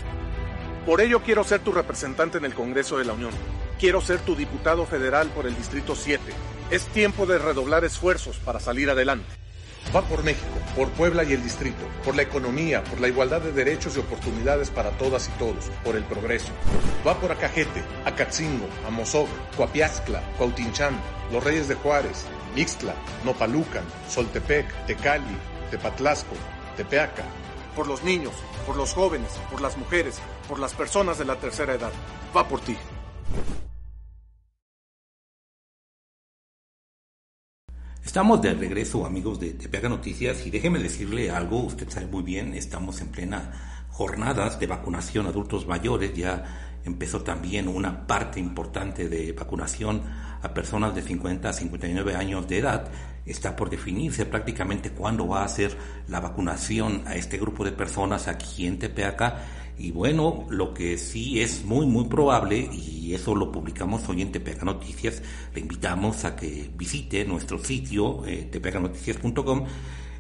Por 0.86 1.02
ello 1.02 1.22
quiero 1.22 1.44
ser 1.44 1.62
tu 1.62 1.72
representante 1.72 2.38
en 2.38 2.46
el 2.46 2.54
Congreso 2.54 2.98
de 2.98 3.06
la 3.06 3.14
Unión. 3.14 3.32
Quiero 3.80 4.02
ser 4.02 4.20
tu 4.20 4.36
diputado 4.36 4.86
federal 4.86 5.30
por 5.30 5.48
el 5.48 5.56
Distrito 5.56 5.96
7. 5.96 6.22
Es 6.72 6.86
tiempo 6.88 7.26
de 7.26 7.38
redoblar 7.38 7.84
esfuerzos 7.86 8.38
para 8.38 8.60
salir 8.60 8.90
adelante. 8.90 9.44
Va 9.96 10.02
por 10.02 10.24
México, 10.24 10.48
por 10.76 10.90
Puebla 10.90 11.24
y 11.24 11.34
el 11.34 11.44
distrito, 11.44 11.84
por 12.04 12.16
la 12.16 12.24
economía, 12.24 12.84
por 12.84 13.00
la 13.00 13.10
igualdad 13.10 13.42
de 13.42 13.52
derechos 13.52 13.96
y 13.96 14.00
oportunidades 14.00 14.72
para 14.72 14.92
todas 14.92 15.28
y 15.28 15.32
todos, 15.38 15.70
por 15.84 15.96
el 15.96 16.04
progreso. 16.04 16.52
Va 17.06 17.20
por 17.20 17.32
Acajete, 17.32 17.84
Acatzingo, 18.06 18.68
Amozoc, 18.88 19.28
Coapiazcla, 19.56 20.24
Cuautinchán, 20.38 21.00
Los 21.32 21.44
Reyes 21.44 21.68
de 21.68 21.76
Juárez, 21.76 22.26
Ixtla, 22.56 22.96
Nopalucan, 23.24 23.84
Soltepec, 24.10 24.66
Tecali, 24.88 25.38
Tepatlasco, 25.74 26.36
Tepeaca. 26.78 27.24
Por 27.76 27.88
los 27.88 28.04
niños, 28.04 28.32
por 28.68 28.78
los 28.78 28.94
jóvenes, 28.94 29.32
por 29.50 29.60
las 29.60 29.76
mujeres, 29.76 30.22
por 30.48 30.60
las 30.60 30.72
personas 30.76 31.18
de 31.18 31.26
la 31.26 31.36
tercera 31.38 31.74
edad. 31.74 31.92
Va 32.36 32.48
por 32.48 32.62
ti. 32.62 32.78
Estamos 38.06 38.40
de 38.44 38.54
regreso, 38.54 39.04
amigos 39.04 39.40
de 39.40 39.54
Tepeaca 39.54 39.90
Noticias, 39.90 40.46
y 40.46 40.52
déjeme 40.52 40.78
decirle 40.78 41.32
algo, 41.32 41.64
usted 41.64 41.90
sabe 41.90 42.06
muy 42.06 42.22
bien, 42.22 42.54
estamos 42.54 43.02
en 43.02 43.08
plena 43.08 43.88
jornadas 43.90 44.60
de 44.60 44.68
vacunación 44.68 45.26
a 45.26 45.30
adultos 45.30 45.66
mayores, 45.66 46.14
ya 46.14 46.82
empezó 46.86 47.24
también 47.24 47.68
una 47.68 48.06
parte 48.06 48.40
importante 48.40 49.10
de 49.10 49.32
vacunación 49.32 50.04
a 50.44 50.54
personas 50.54 50.94
de 50.94 51.02
50 51.02 51.50
a 51.50 51.54
59 51.54 52.16
años 52.16 52.48
de 52.48 52.60
edad. 52.60 52.92
Está 53.26 53.56
por 53.56 53.70
definirse 53.70 54.26
prácticamente 54.26 54.92
cuándo 54.92 55.28
va 55.28 55.44
a 55.44 55.48
ser 55.48 55.76
la 56.08 56.20
vacunación 56.20 57.04
a 57.06 57.16
este 57.16 57.38
grupo 57.38 57.64
de 57.64 57.72
personas 57.72 58.28
aquí 58.28 58.68
en 58.68 58.80
Tepeaca 58.80 59.44
y 59.78 59.92
bueno, 59.92 60.46
lo 60.50 60.74
que 60.74 60.98
sí 60.98 61.42
es 61.42 61.66
muy, 61.66 61.86
muy 61.86 62.06
probable, 62.06 62.70
y 62.72 63.14
eso 63.14 63.36
lo 63.36 63.52
publicamos 63.52 64.08
hoy 64.08 64.22
en 64.22 64.32
Tepeaca 64.32 64.66
Noticias, 64.66 65.22
le 65.54 65.62
invitamos 65.62 66.26
a 66.26 66.36
que 66.36 66.70
visite 66.78 67.26
nuestro 67.26 67.58
sitio, 67.58 68.26
eh, 68.26 68.48
tepeacanoticias.com, 68.52 69.66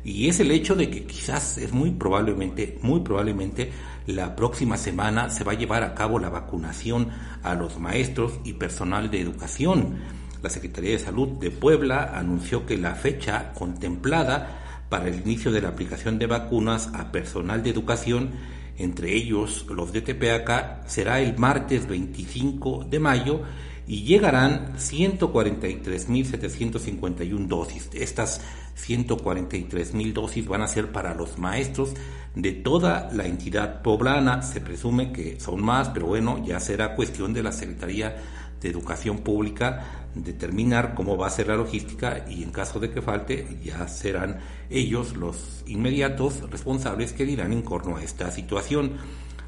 y 0.03 0.27
es 0.27 0.39
el 0.39 0.51
hecho 0.51 0.75
de 0.75 0.89
que 0.89 1.05
quizás 1.05 1.57
es 1.59 1.71
muy 1.71 1.91
probablemente, 1.91 2.79
muy 2.81 3.01
probablemente 3.01 3.71
la 4.07 4.35
próxima 4.35 4.75
semana 4.75 5.29
se 5.29 5.45
va 5.45 5.53
a 5.53 5.55
llevar 5.55 5.83
a 5.83 5.93
cabo 5.93 6.19
la 6.19 6.29
vacunación 6.29 7.09
a 7.41 7.53
los 7.53 7.79
maestros 7.79 8.33
y 8.43 8.53
personal 8.53 9.09
de 9.09 9.21
educación. 9.21 9.99
La 10.43 10.49
Secretaría 10.49 10.91
de 10.91 10.99
Salud 10.99 11.29
de 11.39 11.49
Puebla 11.49 12.11
anunció 12.13 12.65
que 12.65 12.77
la 12.77 12.93
fecha 12.93 13.53
contemplada 13.53 14.85
para 14.89 15.07
el 15.07 15.21
inicio 15.21 15.51
de 15.51 15.61
la 15.61 15.69
aplicación 15.69 16.19
de 16.19 16.27
vacunas 16.27 16.91
a 16.93 17.11
personal 17.11 17.63
de 17.63 17.71
educación 17.71 18.31
entre 18.77 19.15
ellos 19.15 19.65
los 19.69 19.93
de 19.93 20.01
Tepeaca, 20.01 20.81
será 20.87 21.21
el 21.21 21.37
martes 21.37 21.87
25 21.87 22.87
de 22.89 22.99
mayo 22.99 23.43
y 23.85 24.03
llegarán 24.03 24.75
143.751 24.77 27.47
dosis. 27.47 27.89
Estas 27.93 28.39
143.000 28.77 30.13
dosis 30.13 30.47
van 30.47 30.61
a 30.61 30.67
ser 30.67 30.89
para 30.91 31.13
los 31.13 31.37
maestros 31.37 31.93
de 32.33 32.53
toda 32.53 33.11
la 33.13 33.27
entidad 33.27 33.83
poblana. 33.83 34.41
Se 34.41 34.61
presume 34.61 35.11
que 35.11 35.39
son 35.39 35.63
más, 35.63 35.89
pero 35.89 36.07
bueno, 36.07 36.43
ya 36.43 36.59
será 36.59 36.95
cuestión 36.95 37.33
de 37.33 37.43
la 37.43 37.51
Secretaría 37.51 38.15
de 38.63 38.69
Educación 38.69 39.19
Pública 39.19 40.03
determinar 40.15 40.93
cómo 40.93 41.17
va 41.17 41.27
a 41.27 41.31
ser 41.31 41.47
la 41.47 41.55
logística 41.55 42.25
y 42.29 42.43
en 42.43 42.51
caso 42.51 42.79
de 42.79 42.89
que 42.89 43.01
falte 43.01 43.59
ya 43.63 43.87
serán 43.87 44.39
ellos 44.69 45.15
los 45.15 45.63
inmediatos 45.67 46.49
responsables 46.49 47.13
que 47.13 47.25
dirán 47.25 47.53
en 47.53 47.63
torno 47.63 47.97
a 47.97 48.03
esta 48.03 48.31
situación. 48.31 48.93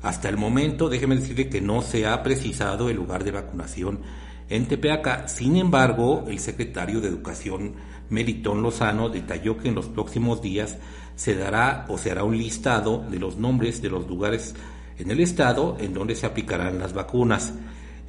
Hasta 0.01 0.29
el 0.29 0.37
momento, 0.37 0.89
déjeme 0.89 1.15
decirle 1.15 1.49
que 1.49 1.61
no 1.61 1.81
se 1.81 2.05
ha 2.05 2.21
precisado 2.21 2.89
el 2.89 2.97
lugar 2.97 3.23
de 3.23 3.31
vacunación 3.31 4.01
en 4.49 4.67
Tepeaca. 4.67 5.27
Sin 5.27 5.55
embargo, 5.55 6.25
el 6.27 6.39
secretario 6.39 7.01
de 7.01 7.07
Educación, 7.07 7.73
Melitón 8.09 8.61
Lozano, 8.61 9.09
detalló 9.09 9.57
que 9.57 9.69
en 9.69 9.75
los 9.75 9.87
próximos 9.87 10.41
días 10.41 10.77
se 11.15 11.35
dará 11.35 11.85
o 11.89 11.97
se 11.97 12.11
hará 12.11 12.23
un 12.23 12.37
listado 12.37 13.03
de 13.09 13.19
los 13.19 13.37
nombres 13.37 13.81
de 13.81 13.89
los 13.89 14.07
lugares 14.07 14.53
en 14.97 15.11
el 15.11 15.19
estado 15.19 15.77
en 15.79 15.93
donde 15.93 16.15
se 16.15 16.25
aplicarán 16.25 16.79
las 16.79 16.93
vacunas 16.93 17.53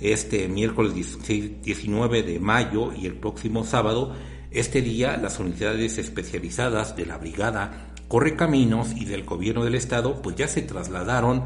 este 0.00 0.48
miércoles 0.48 0.94
19 0.94 2.22
de 2.22 2.40
mayo 2.40 2.92
y 2.92 3.06
el 3.06 3.14
próximo 3.14 3.64
sábado. 3.64 4.14
Este 4.50 4.82
día 4.82 5.16
las 5.16 5.38
unidades 5.38 5.98
especializadas 5.98 6.96
de 6.96 7.06
la 7.06 7.18
Brigada 7.18 7.92
Correcaminos 8.08 8.92
y 8.94 9.04
del 9.04 9.24
Gobierno 9.24 9.64
del 9.64 9.74
Estado 9.74 10.22
pues 10.22 10.36
ya 10.36 10.48
se 10.48 10.62
trasladaron 10.62 11.44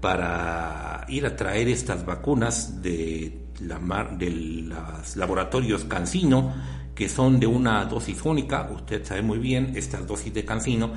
para 0.00 1.06
ir 1.08 1.24
a 1.26 1.36
traer 1.36 1.68
estas 1.68 2.04
vacunas 2.04 2.82
de, 2.82 3.46
la 3.60 3.78
de 4.16 4.30
los 4.30 5.16
laboratorios 5.16 5.84
Cancino 5.84 6.54
que 6.94 7.08
son 7.08 7.40
de 7.40 7.46
una 7.46 7.84
dosis 7.84 8.22
única, 8.24 8.70
usted 8.70 9.04
sabe 9.04 9.22
muy 9.22 9.38
bien, 9.38 9.72
estas 9.76 10.06
dosis 10.06 10.32
de 10.32 10.44
Cancino 10.44 10.92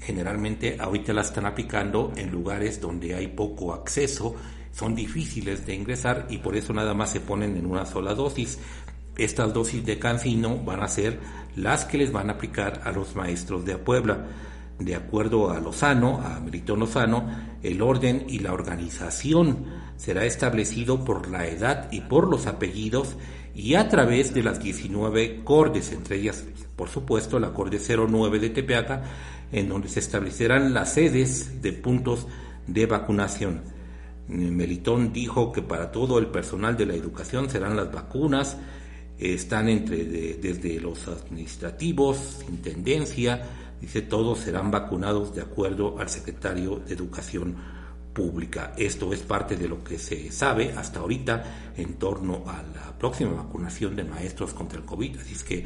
generalmente 0.00 0.76
ahorita 0.78 1.12
las 1.12 1.28
están 1.28 1.46
aplicando 1.46 2.12
en 2.16 2.30
lugares 2.30 2.80
donde 2.80 3.14
hay 3.14 3.28
poco 3.28 3.72
acceso 3.72 4.34
son 4.76 4.94
difíciles 4.94 5.64
de 5.64 5.74
ingresar 5.74 6.26
y 6.28 6.38
por 6.38 6.54
eso 6.54 6.74
nada 6.74 6.92
más 6.92 7.10
se 7.10 7.20
ponen 7.20 7.56
en 7.56 7.64
una 7.64 7.86
sola 7.86 8.14
dosis. 8.14 8.58
Estas 9.16 9.54
dosis 9.54 9.86
de 9.86 9.98
cancino 9.98 10.58
van 10.62 10.82
a 10.82 10.88
ser 10.88 11.18
las 11.56 11.86
que 11.86 11.96
les 11.96 12.12
van 12.12 12.28
a 12.28 12.34
aplicar 12.34 12.82
a 12.84 12.92
los 12.92 13.16
maestros 13.16 13.64
de 13.64 13.78
Puebla. 13.78 14.26
De 14.78 14.94
acuerdo 14.94 15.50
a 15.50 15.60
Lozano, 15.60 16.20
a 16.20 16.40
Melitón 16.40 16.80
Lozano, 16.80 17.26
el 17.62 17.80
orden 17.80 18.26
y 18.28 18.40
la 18.40 18.52
organización 18.52 19.64
será 19.96 20.26
establecido 20.26 21.02
por 21.02 21.30
la 21.30 21.46
edad 21.46 21.90
y 21.90 22.02
por 22.02 22.28
los 22.28 22.46
apellidos 22.46 23.16
y 23.54 23.76
a 23.76 23.88
través 23.88 24.34
de 24.34 24.42
las 24.42 24.60
19 24.60 25.42
cordes, 25.42 25.90
entre 25.92 26.16
ellas, 26.16 26.44
por 26.76 26.90
supuesto, 26.90 27.38
la 27.38 27.54
corde 27.54 27.80
09 27.80 28.38
de 28.38 28.50
Tepeaca, 28.50 29.04
en 29.50 29.70
donde 29.70 29.88
se 29.88 30.00
establecerán 30.00 30.74
las 30.74 30.92
sedes 30.92 31.62
de 31.62 31.72
puntos 31.72 32.26
de 32.66 32.84
vacunación. 32.84 33.75
Melitón 34.28 35.12
dijo 35.12 35.52
que 35.52 35.62
para 35.62 35.92
todo 35.92 36.18
el 36.18 36.26
personal 36.26 36.76
de 36.76 36.86
la 36.86 36.94
educación 36.94 37.48
serán 37.48 37.76
las 37.76 37.92
vacunas, 37.92 38.56
están 39.18 39.68
entre 39.68 40.04
desde 40.04 40.80
los 40.80 41.06
administrativos, 41.08 42.44
intendencia, 42.48 43.42
dice 43.80 44.02
todos 44.02 44.40
serán 44.40 44.70
vacunados 44.70 45.34
de 45.34 45.42
acuerdo 45.42 45.98
al 45.98 46.08
secretario 46.08 46.80
de 46.86 46.94
Educación 46.94 47.56
Pública. 48.12 48.72
Esto 48.76 49.12
es 49.12 49.20
parte 49.20 49.56
de 49.56 49.68
lo 49.68 49.84
que 49.84 49.98
se 49.98 50.32
sabe 50.32 50.72
hasta 50.72 51.00
ahorita 51.00 51.72
en 51.76 51.94
torno 51.94 52.44
a 52.46 52.62
la 52.62 52.98
próxima 52.98 53.32
vacunación 53.32 53.94
de 53.94 54.04
maestros 54.04 54.54
contra 54.54 54.78
el 54.78 54.84
COVID. 54.84 55.18
Así 55.18 55.34
es 55.34 55.44
que 55.44 55.64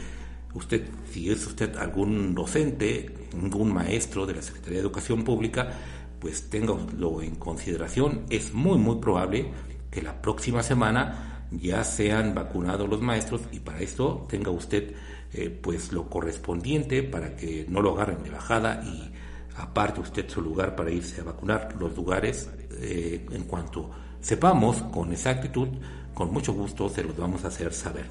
usted, 0.54 0.84
si 1.10 1.30
es 1.30 1.46
usted 1.46 1.76
algún 1.76 2.34
docente, 2.34 3.28
algún 3.40 3.72
maestro 3.72 4.26
de 4.26 4.34
la 4.34 4.42
Secretaría 4.42 4.78
de 4.78 4.82
Educación 4.82 5.22
Pública, 5.24 5.72
pues 6.20 6.50
téngalo 6.50 7.22
en 7.22 7.34
consideración. 7.36 8.22
Es 8.30 8.52
muy, 8.52 8.78
muy 8.78 8.96
probable 8.96 9.50
que 9.90 10.02
la 10.02 10.20
próxima 10.22 10.62
semana 10.62 11.46
ya 11.50 11.82
sean 11.82 12.34
vacunados 12.34 12.88
los 12.88 13.00
maestros 13.00 13.42
y 13.50 13.58
para 13.60 13.80
esto 13.80 14.26
tenga 14.28 14.50
usted 14.50 14.94
eh, 15.32 15.50
pues 15.50 15.92
lo 15.92 16.08
correspondiente 16.08 17.02
para 17.02 17.34
que 17.34 17.66
no 17.68 17.80
lo 17.80 17.94
agarren 17.94 18.22
de 18.22 18.30
bajada 18.30 18.82
y 18.84 19.12
aparte 19.56 20.00
usted 20.00 20.28
su 20.28 20.40
lugar 20.42 20.76
para 20.76 20.90
irse 20.90 21.20
a 21.20 21.24
vacunar 21.24 21.74
los 21.78 21.96
lugares 21.96 22.48
eh, 22.78 23.26
en 23.32 23.44
cuanto 23.44 23.90
sepamos 24.20 24.76
con 24.92 25.12
exactitud 25.12 25.68
con 26.14 26.32
mucho 26.32 26.52
gusto 26.52 26.88
se 26.88 27.02
los 27.02 27.16
vamos 27.16 27.44
a 27.44 27.48
hacer 27.48 27.72
saber 27.72 28.06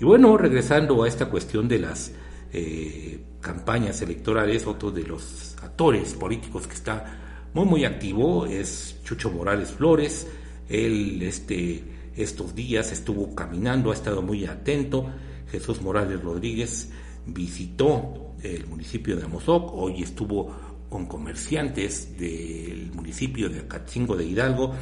y 0.00 0.04
bueno 0.04 0.36
regresando 0.38 1.02
a 1.02 1.08
esta 1.08 1.26
cuestión 1.28 1.68
de 1.68 1.78
las 1.78 2.12
eh, 2.52 3.20
campañas 3.40 4.00
electorales, 4.02 4.66
otro 4.66 4.90
de 4.90 5.04
los 5.04 5.56
actores 5.62 6.14
políticos 6.14 6.66
que 6.66 6.74
está 6.74 7.48
muy 7.54 7.64
muy 7.64 7.84
activo 7.84 8.44
es 8.44 8.96
Chucho 9.04 9.30
Morales 9.30 9.70
Flores. 9.70 10.26
Él 10.68 11.22
este, 11.22 11.82
estos 12.16 12.54
días 12.54 12.92
estuvo 12.92 13.34
caminando, 13.34 13.90
ha 13.90 13.94
estado 13.94 14.20
muy 14.20 14.44
atento. 14.44 15.06
Jesús 15.50 15.80
Morales 15.80 16.20
Rodríguez 16.22 16.90
visitó 17.26 18.34
el 18.42 18.66
municipio 18.66 19.16
de 19.16 19.24
Amozoc, 19.24 19.72
hoy 19.72 20.02
estuvo 20.02 20.54
con 20.88 21.06
comerciantes 21.06 22.18
del 22.18 22.92
municipio 22.92 23.48
de 23.48 23.60
Acatzingo 23.60 24.16
de 24.16 24.24
Hidalgo 24.24 24.74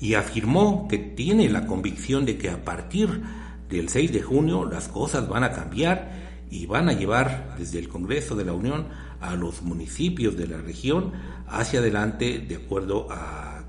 y 0.00 0.14
afirmó 0.14 0.88
que 0.88 0.98
tiene 0.98 1.48
la 1.48 1.66
convicción 1.66 2.24
de 2.24 2.38
que 2.38 2.50
a 2.50 2.64
partir 2.64 3.22
del 3.68 3.88
6 3.88 4.12
de 4.12 4.22
junio 4.22 4.64
las 4.64 4.88
cosas 4.88 5.28
van 5.28 5.44
a 5.44 5.52
cambiar 5.52 6.27
y 6.50 6.66
van 6.66 6.88
a 6.88 6.92
llevar 6.92 7.56
desde 7.58 7.78
el 7.78 7.88
Congreso 7.88 8.34
de 8.34 8.44
la 8.44 8.52
Unión 8.52 8.88
a 9.20 9.34
los 9.34 9.62
municipios 9.62 10.36
de 10.36 10.46
la 10.46 10.58
región 10.58 11.12
hacia 11.46 11.80
adelante 11.80 12.38
de 12.38 12.56
acuerdo 12.56 13.06
a 13.10 13.64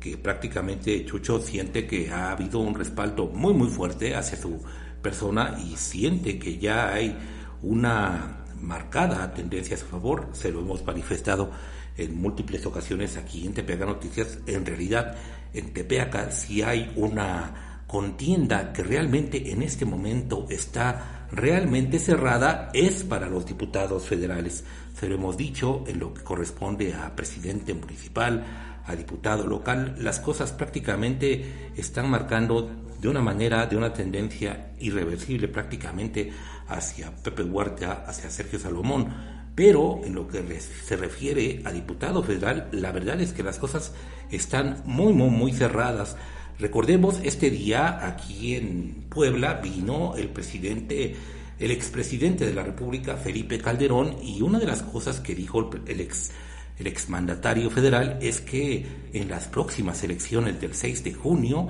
que 0.00 0.16
prácticamente 0.16 1.04
Chucho 1.04 1.40
siente 1.40 1.86
que 1.86 2.10
ha 2.10 2.30
habido 2.32 2.58
un 2.60 2.74
respaldo 2.74 3.26
muy 3.26 3.54
muy 3.54 3.68
fuerte 3.68 4.14
hacia 4.14 4.38
su 4.38 4.60
persona 5.02 5.58
y 5.64 5.76
siente 5.76 6.38
que 6.38 6.58
ya 6.58 6.92
hay 6.92 7.16
una 7.62 8.44
marcada 8.60 9.32
tendencia 9.34 9.76
a 9.76 9.78
su 9.78 9.86
favor, 9.86 10.28
se 10.32 10.50
lo 10.50 10.60
hemos 10.60 10.84
manifestado 10.84 11.50
en 11.96 12.20
múltiples 12.20 12.64
ocasiones 12.66 13.16
aquí 13.16 13.46
en 13.46 13.54
Tepeaca 13.54 13.86
Noticias, 13.86 14.38
en 14.46 14.64
realidad 14.66 15.16
en 15.52 15.72
Tepeaca 15.72 16.30
si 16.30 16.62
hay 16.62 16.92
una 16.96 17.82
contienda 17.86 18.72
que 18.72 18.82
realmente 18.82 19.50
en 19.50 19.62
este 19.62 19.84
momento 19.84 20.46
está 20.50 21.17
realmente 21.30 21.98
cerrada 21.98 22.70
es 22.72 23.04
para 23.04 23.28
los 23.28 23.46
diputados 23.46 24.04
federales. 24.04 24.64
Se 24.94 25.08
lo 25.08 25.14
hemos 25.14 25.36
dicho 25.36 25.84
en 25.86 25.98
lo 25.98 26.14
que 26.14 26.22
corresponde 26.22 26.94
a 26.94 27.14
presidente 27.14 27.74
municipal, 27.74 28.44
a 28.86 28.96
diputado 28.96 29.46
local, 29.46 29.96
las 29.98 30.18
cosas 30.18 30.52
prácticamente 30.52 31.70
están 31.76 32.10
marcando 32.10 32.70
de 32.98 33.08
una 33.08 33.20
manera, 33.20 33.66
de 33.66 33.76
una 33.76 33.92
tendencia 33.92 34.72
irreversible 34.80 35.46
prácticamente 35.48 36.32
hacia 36.68 37.14
Pepe 37.14 37.42
Huerta, 37.42 38.04
hacia 38.06 38.30
Sergio 38.30 38.58
Salomón. 38.58 39.08
Pero 39.54 40.00
en 40.04 40.14
lo 40.14 40.26
que 40.26 40.60
se 40.60 40.96
refiere 40.96 41.62
a 41.64 41.72
diputado 41.72 42.22
federal, 42.22 42.68
la 42.72 42.92
verdad 42.92 43.20
es 43.20 43.32
que 43.32 43.42
las 43.42 43.58
cosas 43.58 43.92
están 44.30 44.82
muy, 44.84 45.12
muy, 45.12 45.30
muy 45.30 45.52
cerradas. 45.52 46.16
Recordemos, 46.58 47.20
este 47.22 47.50
día 47.50 48.04
aquí 48.04 48.56
en 48.56 49.06
Puebla 49.08 49.54
vino 49.54 50.16
el 50.16 50.28
presidente, 50.28 51.14
el 51.58 51.70
expresidente 51.70 52.46
de 52.46 52.54
la 52.54 52.64
República, 52.64 53.16
Felipe 53.16 53.58
Calderón, 53.58 54.16
y 54.22 54.42
una 54.42 54.58
de 54.58 54.66
las 54.66 54.82
cosas 54.82 55.20
que 55.20 55.34
dijo 55.34 55.70
el 55.86 56.00
ex 56.00 56.32
el 56.78 56.86
exmandatario 56.86 57.70
federal 57.70 58.18
es 58.22 58.40
que 58.40 58.86
en 59.12 59.28
las 59.28 59.46
próximas 59.48 60.02
elecciones 60.04 60.60
del 60.60 60.74
6 60.74 61.02
de 61.02 61.12
junio, 61.12 61.66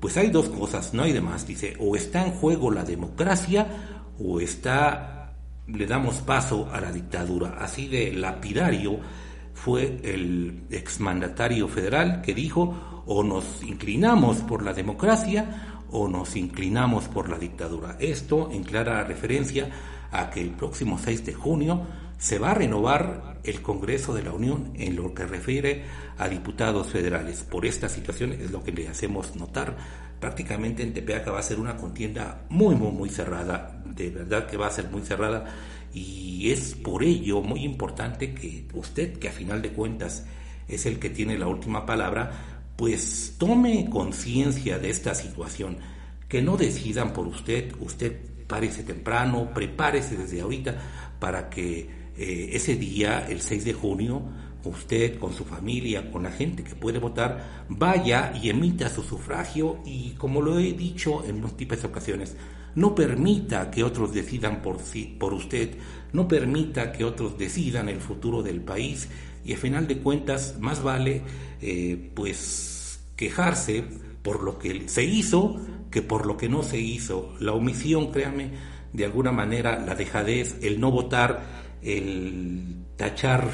pues 0.00 0.16
hay 0.18 0.28
dos 0.28 0.50
cosas, 0.50 0.92
no 0.92 1.02
hay 1.02 1.12
de 1.12 1.20
más. 1.22 1.46
Dice, 1.46 1.76
o 1.78 1.96
está 1.96 2.26
en 2.26 2.32
juego 2.32 2.70
la 2.70 2.84
democracia 2.84 3.66
o 4.18 4.38
está, 4.38 5.32
le 5.66 5.86
damos 5.86 6.16
paso 6.16 6.68
a 6.70 6.80
la 6.80 6.92
dictadura. 6.92 7.56
Así 7.58 7.88
de 7.88 8.12
lapidario 8.12 9.00
fue 9.54 9.98
el 10.04 10.64
exmandatario 10.70 11.66
federal 11.66 12.20
que 12.20 12.34
dijo, 12.34 12.99
o 13.12 13.24
nos 13.24 13.64
inclinamos 13.64 14.36
por 14.36 14.62
la 14.62 14.72
democracia 14.72 15.82
o 15.90 16.06
nos 16.06 16.36
inclinamos 16.36 17.08
por 17.08 17.28
la 17.28 17.38
dictadura. 17.38 17.96
Esto 17.98 18.52
en 18.52 18.62
clara 18.62 19.02
referencia 19.02 19.68
a 20.12 20.30
que 20.30 20.40
el 20.40 20.50
próximo 20.50 20.96
6 20.96 21.26
de 21.26 21.34
junio 21.34 21.82
se 22.18 22.38
va 22.38 22.52
a 22.52 22.54
renovar 22.54 23.40
el 23.42 23.62
Congreso 23.62 24.14
de 24.14 24.22
la 24.22 24.32
Unión 24.32 24.70
en 24.74 24.94
lo 24.94 25.12
que 25.12 25.26
refiere 25.26 25.86
a 26.18 26.28
diputados 26.28 26.86
federales. 26.86 27.42
Por 27.42 27.66
esta 27.66 27.88
situación 27.88 28.32
es 28.32 28.52
lo 28.52 28.62
que 28.62 28.70
le 28.70 28.86
hacemos 28.86 29.34
notar. 29.34 29.76
Prácticamente 30.20 30.84
en 30.84 30.94
Tepeaca 30.94 31.32
va 31.32 31.40
a 31.40 31.42
ser 31.42 31.58
una 31.58 31.76
contienda 31.76 32.42
muy, 32.48 32.76
muy, 32.76 32.92
muy 32.92 33.08
cerrada. 33.08 33.82
De 33.86 34.10
verdad 34.10 34.46
que 34.46 34.56
va 34.56 34.68
a 34.68 34.70
ser 34.70 34.88
muy 34.88 35.02
cerrada. 35.02 35.46
Y 35.92 36.52
es 36.52 36.76
por 36.76 37.02
ello 37.02 37.42
muy 37.42 37.64
importante 37.64 38.34
que 38.34 38.68
usted, 38.72 39.18
que 39.18 39.30
a 39.30 39.32
final 39.32 39.62
de 39.62 39.72
cuentas 39.72 40.26
es 40.68 40.86
el 40.86 40.98
que 40.98 41.10
tiene 41.10 41.36
la 41.36 41.48
última 41.48 41.84
palabra, 41.84 42.49
pues 42.80 43.34
tome 43.36 43.90
conciencia 43.90 44.78
de 44.78 44.88
esta 44.88 45.14
situación. 45.14 45.76
Que 46.26 46.40
no 46.40 46.56
decidan 46.56 47.12
por 47.12 47.26
usted. 47.26 47.74
Usted 47.78 48.16
párese 48.46 48.84
temprano, 48.84 49.52
prepárese 49.52 50.16
desde 50.16 50.40
ahorita 50.40 50.76
para 51.18 51.50
que 51.50 51.90
eh, 52.16 52.48
ese 52.54 52.76
día, 52.76 53.26
el 53.28 53.42
6 53.42 53.66
de 53.66 53.74
junio, 53.74 54.22
usted 54.64 55.18
con 55.18 55.34
su 55.34 55.44
familia, 55.44 56.10
con 56.10 56.22
la 56.22 56.32
gente 56.32 56.64
que 56.64 56.74
puede 56.74 56.98
votar, 56.98 57.66
vaya 57.68 58.32
y 58.42 58.48
emita 58.48 58.88
su 58.88 59.02
sufragio 59.02 59.80
y, 59.84 60.12
como 60.12 60.40
lo 60.40 60.58
he 60.58 60.72
dicho 60.72 61.22
en 61.26 61.38
múltiples 61.38 61.84
ocasiones, 61.84 62.34
no 62.76 62.94
permita 62.94 63.70
que 63.70 63.84
otros 63.84 64.14
decidan 64.14 64.62
por, 64.62 64.78
por 65.18 65.34
usted, 65.34 65.76
no 66.14 66.26
permita 66.26 66.92
que 66.92 67.04
otros 67.04 67.36
decidan 67.36 67.90
el 67.90 68.00
futuro 68.00 68.42
del 68.42 68.62
país 68.62 69.06
y, 69.44 69.54
a 69.54 69.56
final 69.56 69.86
de 69.86 69.98
cuentas, 69.98 70.56
más 70.60 70.82
vale 70.82 71.22
eh, 71.60 72.10
pues 72.14 73.00
quejarse 73.16 73.84
por 74.22 74.42
lo 74.42 74.58
que 74.58 74.88
se 74.88 75.04
hizo 75.04 75.60
que 75.90 76.02
por 76.02 76.26
lo 76.26 76.36
que 76.36 76.48
no 76.48 76.62
se 76.62 76.78
hizo. 76.78 77.34
La 77.40 77.52
omisión, 77.52 78.12
créame, 78.12 78.52
de 78.92 79.04
alguna 79.04 79.32
manera, 79.32 79.78
la 79.78 79.94
dejadez, 79.94 80.58
el 80.62 80.80
no 80.80 80.90
votar, 80.90 81.42
el 81.82 82.84
tachar 82.96 83.50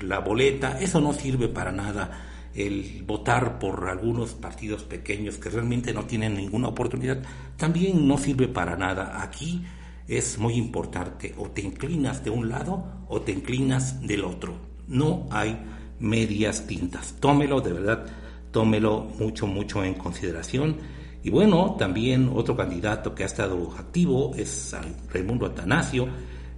la 0.00 0.20
boleta, 0.20 0.78
eso 0.80 1.00
no 1.00 1.12
sirve 1.12 1.48
para 1.48 1.72
nada. 1.72 2.24
El 2.54 3.04
votar 3.06 3.58
por 3.58 3.88
algunos 3.88 4.34
partidos 4.34 4.82
pequeños 4.82 5.36
que 5.36 5.50
realmente 5.50 5.92
no 5.92 6.04
tienen 6.04 6.34
ninguna 6.34 6.68
oportunidad, 6.68 7.22
también 7.56 8.06
no 8.06 8.18
sirve 8.18 8.48
para 8.48 8.76
nada. 8.76 9.22
Aquí 9.22 9.64
es 10.06 10.38
muy 10.38 10.54
importante, 10.54 11.34
o 11.36 11.50
te 11.50 11.60
inclinas 11.60 12.24
de 12.24 12.30
un 12.30 12.48
lado 12.48 13.04
o 13.08 13.20
te 13.20 13.32
inclinas 13.32 14.00
del 14.00 14.24
otro. 14.24 14.67
No 14.88 15.28
hay 15.30 15.56
medias 16.00 16.66
tintas. 16.66 17.14
Tómelo, 17.20 17.60
de 17.60 17.72
verdad, 17.72 18.06
tómelo 18.50 19.06
mucho, 19.18 19.46
mucho 19.46 19.84
en 19.84 19.94
consideración. 19.94 20.76
Y 21.22 21.30
bueno, 21.30 21.76
también 21.78 22.30
otro 22.34 22.56
candidato 22.56 23.14
que 23.14 23.22
ha 23.22 23.26
estado 23.26 23.72
activo 23.76 24.32
es 24.36 24.74
Raimundo 25.12 25.46
Atanasio 25.46 26.08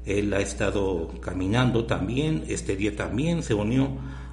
él 0.05 0.33
ha 0.33 0.41
estado 0.41 1.09
caminando 1.21 1.85
también, 1.85 2.45
este 2.49 2.77
día 2.77 2.95
también 2.97 3.43
se 3.43 3.55
unió 3.55 3.89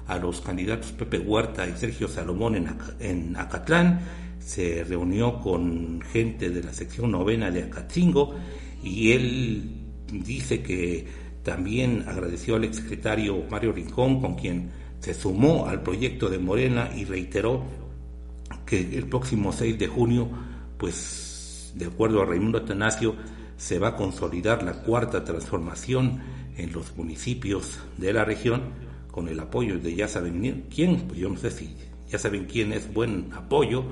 a 0.06 0.18
los 0.18 0.40
candidatos 0.40 0.92
Pepe 0.92 1.18
Huerta 1.18 1.66
y 1.68 1.72
Sergio 1.76 2.08
Salomón 2.08 2.68
en, 3.00 3.36
Acatlán, 3.36 4.00
se 4.40 4.84
reunió 4.84 5.40
con 5.40 6.00
gente 6.00 6.50
de 6.50 6.62
la 6.62 6.72
sección 6.72 7.10
novena 7.10 7.50
de 7.50 7.64
Acatzingo 7.64 8.34
y 8.82 9.12
él 9.12 9.70
dice 10.10 10.62
que 10.62 11.06
también 11.48 12.04
agradeció 12.06 12.56
al 12.56 12.64
exsecretario 12.64 13.42
Mario 13.50 13.72
Rincón, 13.72 14.20
con 14.20 14.34
quien 14.34 14.68
se 15.00 15.14
sumó 15.14 15.64
al 15.66 15.82
proyecto 15.82 16.28
de 16.28 16.38
Morena 16.38 16.90
y 16.94 17.06
reiteró 17.06 17.64
que 18.66 18.98
el 18.98 19.06
próximo 19.06 19.50
6 19.50 19.78
de 19.78 19.86
junio, 19.86 20.28
pues 20.76 21.72
de 21.74 21.86
acuerdo 21.86 22.20
a 22.20 22.26
Raimundo 22.26 22.58
Atanasio, 22.58 23.14
se 23.56 23.78
va 23.78 23.88
a 23.88 23.96
consolidar 23.96 24.62
la 24.62 24.82
cuarta 24.82 25.24
transformación 25.24 26.20
en 26.58 26.70
los 26.70 26.94
municipios 26.98 27.78
de 27.96 28.12
la 28.12 28.26
región 28.26 28.64
con 29.10 29.28
el 29.28 29.40
apoyo 29.40 29.78
de 29.78 29.94
ya 29.94 30.06
saben 30.06 30.66
quién, 30.68 31.00
pues 31.08 31.18
yo 31.18 31.30
no 31.30 31.38
sé 31.38 31.50
si 31.50 31.74
ya 32.10 32.18
saben 32.18 32.44
quién 32.44 32.74
es 32.74 32.92
buen 32.92 33.30
apoyo 33.32 33.84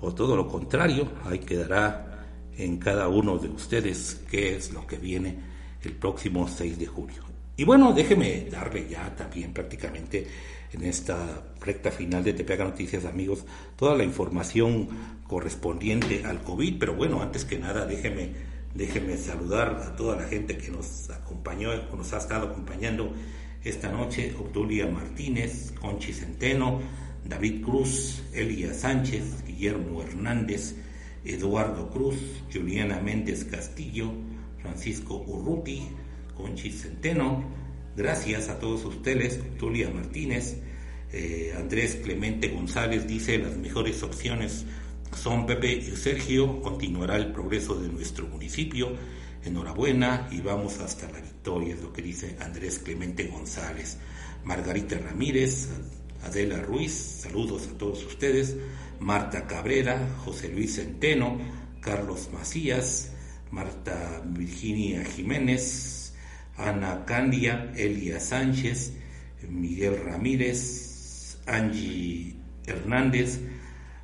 o 0.00 0.14
todo 0.14 0.36
lo 0.36 0.46
contrario, 0.46 1.08
ahí 1.24 1.40
quedará 1.40 2.24
en 2.56 2.78
cada 2.78 3.08
uno 3.08 3.36
de 3.36 3.48
ustedes 3.48 4.22
qué 4.30 4.54
es 4.54 4.72
lo 4.72 4.86
que 4.86 4.96
viene 4.96 5.49
el 5.82 5.92
próximo 5.92 6.48
6 6.48 6.78
de 6.78 6.86
julio. 6.86 7.22
Y 7.56 7.64
bueno, 7.64 7.92
déjeme 7.92 8.46
darle 8.50 8.88
ya 8.88 9.14
también 9.14 9.52
prácticamente 9.52 10.26
en 10.72 10.84
esta 10.84 11.42
recta 11.60 11.90
final 11.90 12.24
de 12.24 12.32
Tepeaga 12.32 12.64
Noticias, 12.64 13.04
amigos, 13.04 13.44
toda 13.76 13.96
la 13.96 14.04
información 14.04 14.88
correspondiente 15.26 16.24
al 16.24 16.42
COVID, 16.42 16.78
pero 16.78 16.94
bueno, 16.94 17.20
antes 17.20 17.44
que 17.44 17.58
nada 17.58 17.86
déjeme 17.86 18.50
Déjenme 18.74 19.16
saludar 19.16 19.82
a 19.84 19.96
toda 19.96 20.16
la 20.16 20.28
gente 20.28 20.56
que 20.56 20.70
nos 20.70 21.10
acompañó, 21.10 21.70
que 21.90 21.96
nos 21.96 22.12
ha 22.12 22.18
estado 22.18 22.48
acompañando 22.48 23.12
esta 23.64 23.90
noche. 23.90 24.32
Obdulia 24.38 24.86
Martínez, 24.86 25.72
Conchi 25.72 26.12
Centeno, 26.12 26.80
David 27.24 27.64
Cruz, 27.64 28.22
Elia 28.32 28.72
Sánchez, 28.72 29.44
Guillermo 29.44 30.02
Hernández, 30.02 30.76
Eduardo 31.24 31.90
Cruz, 31.90 32.16
Juliana 32.52 33.00
Méndez 33.00 33.44
Castillo, 33.44 34.12
Francisco 34.62 35.24
Urruti, 35.26 35.88
Conchi 36.36 36.70
Centeno. 36.70 37.44
Gracias 37.96 38.48
a 38.48 38.58
todos 38.58 38.84
ustedes, 38.84 39.40
Obdulia 39.54 39.90
Martínez, 39.90 40.58
eh, 41.12 41.52
Andrés 41.56 41.96
Clemente 42.02 42.48
González 42.48 43.06
dice 43.06 43.38
las 43.38 43.56
mejores 43.56 44.02
opciones 44.02 44.64
son 45.16 45.44
Pepe 45.44 45.72
y 45.72 45.96
Sergio, 45.96 46.62
continuará 46.62 47.16
el 47.16 47.32
progreso 47.32 47.74
de 47.74 47.88
nuestro 47.88 48.26
municipio. 48.28 48.92
Enhorabuena 49.44 50.28
y 50.30 50.40
vamos 50.40 50.78
hasta 50.78 51.10
la 51.10 51.20
victoria, 51.20 51.74
es 51.74 51.82
lo 51.82 51.92
que 51.92 52.02
dice 52.02 52.36
Andrés 52.40 52.78
Clemente 52.78 53.26
González. 53.26 53.98
Margarita 54.44 54.98
Ramírez, 54.98 55.68
Adela 56.22 56.60
Ruiz, 56.60 56.92
saludos 56.92 57.68
a 57.68 57.76
todos 57.76 58.04
ustedes. 58.04 58.56
Marta 59.00 59.46
Cabrera, 59.46 60.08
José 60.24 60.48
Luis 60.48 60.76
Centeno, 60.76 61.38
Carlos 61.80 62.28
Macías, 62.32 63.12
Marta 63.50 64.22
Virginia 64.26 65.04
Jiménez, 65.04 66.12
Ana 66.56 67.04
Candia, 67.04 67.72
Elia 67.76 68.20
Sánchez, 68.20 68.92
Miguel 69.48 69.96
Ramírez, 70.04 71.38
Angie 71.46 72.36
Hernández, 72.66 73.40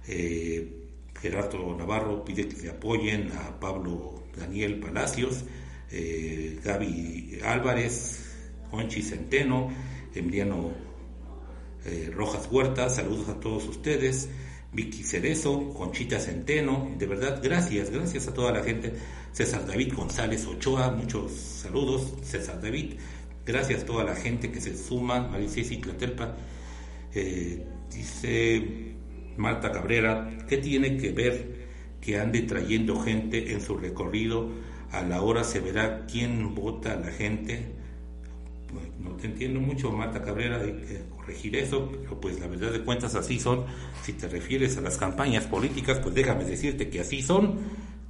eh, 0.08 0.72
Gerardo 1.20 1.76
Navarro 1.76 2.24
pide 2.24 2.48
que 2.48 2.56
se 2.56 2.70
apoyen 2.70 3.30
a 3.32 3.58
Pablo 3.58 4.24
Daniel 4.36 4.78
Palacios, 4.80 5.44
eh, 5.90 6.58
Gaby 6.62 7.40
Álvarez, 7.44 8.24
Conchi 8.70 9.02
Centeno, 9.02 9.70
Emiliano 10.14 10.72
eh, 11.84 12.10
Rojas 12.12 12.48
Huerta, 12.50 12.88
saludos 12.88 13.28
a 13.28 13.40
todos 13.40 13.66
ustedes, 13.68 14.28
Vicky 14.72 15.02
Cerezo, 15.02 15.72
Conchita 15.72 16.20
Centeno, 16.20 16.90
de 16.98 17.06
verdad, 17.06 17.40
gracias, 17.42 17.90
gracias 17.90 18.28
a 18.28 18.34
toda 18.34 18.52
la 18.52 18.62
gente, 18.62 18.92
César 19.32 19.66
David 19.66 19.94
González 19.94 20.46
Ochoa, 20.46 20.90
muchos 20.90 21.32
saludos, 21.32 22.14
César 22.22 22.60
David, 22.60 22.94
Gracias 23.46 23.84
a 23.84 23.86
toda 23.86 24.02
la 24.02 24.16
gente 24.16 24.50
que 24.50 24.60
se 24.60 24.76
suma. 24.76 25.20
Maricés 25.20 25.68
Clatelpa 25.78 26.34
eh, 27.14 27.64
dice 27.94 28.96
Marta 29.36 29.70
Cabrera, 29.70 30.36
¿qué 30.48 30.58
tiene 30.58 30.96
que 30.96 31.12
ver 31.12 31.66
que 32.00 32.18
ande 32.18 32.42
trayendo 32.42 33.00
gente 33.00 33.52
en 33.52 33.60
su 33.60 33.76
recorrido? 33.76 34.50
A 34.90 35.02
la 35.02 35.22
hora 35.22 35.44
se 35.44 35.60
verá 35.60 36.06
quién 36.06 36.56
vota 36.56 36.94
a 36.94 36.96
la 36.96 37.12
gente. 37.12 37.66
No 38.98 39.12
te 39.12 39.28
entiendo 39.28 39.60
mucho, 39.60 39.92
Marta 39.92 40.22
Cabrera, 40.22 40.60
corregir 41.26 41.56
eso, 41.56 41.90
pero 41.90 42.20
pues 42.20 42.38
la 42.38 42.46
verdad 42.46 42.70
de 42.70 42.82
cuentas 42.82 43.14
así 43.16 43.40
son. 43.40 43.64
Si 44.02 44.12
te 44.12 44.28
refieres 44.28 44.76
a 44.76 44.80
las 44.80 44.96
campañas 44.96 45.44
políticas, 45.44 45.98
pues 45.98 46.14
déjame 46.14 46.44
decirte 46.44 46.88
que 46.88 47.00
así 47.00 47.20
son. 47.20 47.58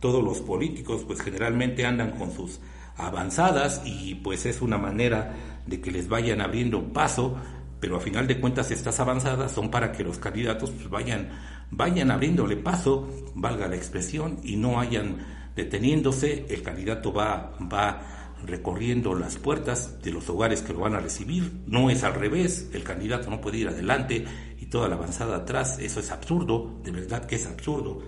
Todos 0.01 0.23
los 0.23 0.41
políticos 0.41 1.03
pues 1.07 1.23
generalmente 1.23 1.87
andan 1.87 2.11
con 2.13 2.31
sus 2.31 2.61
avanzadas 2.99 3.81
y 3.85 4.17
pues 4.17 4.45
es 4.45 4.61
una 4.61 4.77
manera 4.77 5.35
de 5.67 5.81
que 5.81 5.91
les 5.91 6.09
vayan 6.09 6.43
abriendo 6.43 6.93
paso, 6.93 7.37
pero 7.81 7.97
a 7.97 8.01
final 8.01 8.27
de 8.27 8.39
cuentas 8.39 8.71
estas 8.71 9.01
avanzadas 9.01 9.53
son 9.53 9.71
para 9.71 9.93
que 9.93 10.05
los 10.05 10.19
candidatos 10.19 10.71
pues, 10.71 10.91
vayan, 10.91 11.31
vayan 11.71 12.11
abriéndole 12.11 12.57
paso, 12.57 13.09
valga 13.35 13.67
la 13.67 13.77
expresión, 13.77 14.39
y 14.45 14.57
no 14.57 14.79
hayan 14.79 15.17
deteniéndose, 15.57 16.47
el 16.51 16.63
candidato 16.63 17.13
va, 17.13 17.57
va 17.73 18.26
recorriendo 18.47 19.15
las 19.15 19.37
puertas 19.37 20.01
de 20.03 20.13
los 20.13 20.29
hogares 20.31 20.63
que 20.63 20.73
lo 20.73 20.81
van 20.81 20.95
a 20.95 21.01
recibir, 21.01 21.53
no 21.67 21.91
es 21.91 22.05
al 22.05 22.15
revés, 22.15 22.71
el 22.73 22.85
candidato 22.85 23.29
no 23.31 23.41
puede 23.41 23.59
ir 23.59 23.69
adelante 23.69 24.25
y 24.59 24.67
toda 24.67 24.89
la 24.89 24.95
avanzada 24.95 25.37
atrás, 25.37 25.79
eso 25.81 26.01
es 26.01 26.11
absurdo, 26.11 26.81
de 26.83 26.93
verdad 26.93 27.27
que 27.27 27.37
es 27.37 27.47
absurdo. 27.47 28.03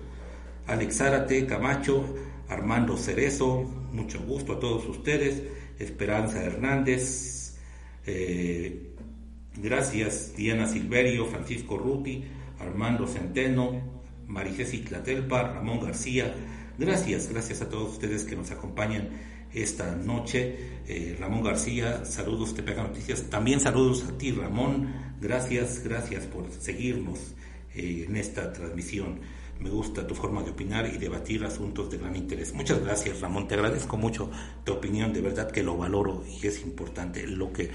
Alex 0.67 0.97
Zárate, 0.97 1.47
Camacho, 1.47 2.15
Armando 2.49 2.97
Cerezo, 2.97 3.63
mucho 3.93 4.21
gusto 4.21 4.55
a 4.55 4.61
todos 4.61 4.87
ustedes, 4.87 5.43
Esperanza 5.79 6.43
Hernández, 6.43 7.57
eh, 8.07 8.95
gracias 9.57 10.35
Diana 10.37 10.67
Silverio, 10.67 11.27
Francisco 11.27 11.79
Ruti, 11.79 12.25
Armando 12.61 13.07
Centeno, 13.07 13.81
Maricés 14.27 14.85
Tlatelpa, 14.85 15.43
Ramón 15.43 15.81
García, 15.81 16.35
gracias, 16.79 17.29
gracias 17.29 17.61
a 17.63 17.69
todos 17.69 17.93
ustedes 17.93 18.25
que 18.25 18.37
nos 18.37 18.51
acompañan 18.51 19.09
esta 19.53 19.95
noche. 19.95 20.79
Eh, 20.87 21.17
Ramón 21.19 21.43
García, 21.43 22.05
saludos, 22.05 22.55
te 22.55 22.63
pega 22.63 22.83
noticias. 22.83 23.25
También 23.25 23.61
saludos 23.61 24.05
a 24.05 24.17
ti, 24.17 24.33
Ramón. 24.33 24.93
Gracias, 25.21 25.83
gracias 25.85 26.25
por 26.27 26.51
seguirnos 26.51 27.35
eh, 27.75 28.07
en 28.09 28.17
esta 28.17 28.53
transmisión. 28.53 29.21
Me 29.61 29.71
gusta 29.71 30.07
tu 30.07 30.15
forma 30.15 30.43
de 30.43 30.51
opinar 30.51 30.87
y 30.87 30.99
debatir 30.99 31.45
asuntos 31.45 31.91
de 31.91 31.99
gran 31.99 32.15
interés. 32.15 32.55
Muchas 32.55 32.81
gracias, 32.81 33.21
Ramón. 33.21 33.49
Te 33.49 33.55
agradezco 33.55 33.97
mucho 33.97 34.31
tu 34.65 34.73
opinión. 34.73 35.13
De 35.13 35.21
verdad 35.21 35.51
que 35.51 35.65
lo 35.65 35.77
valoro 35.77 36.25
y 36.41 36.47
es 36.47 36.63
importante. 36.63 37.27
Lo 37.27 37.53
que 37.53 37.71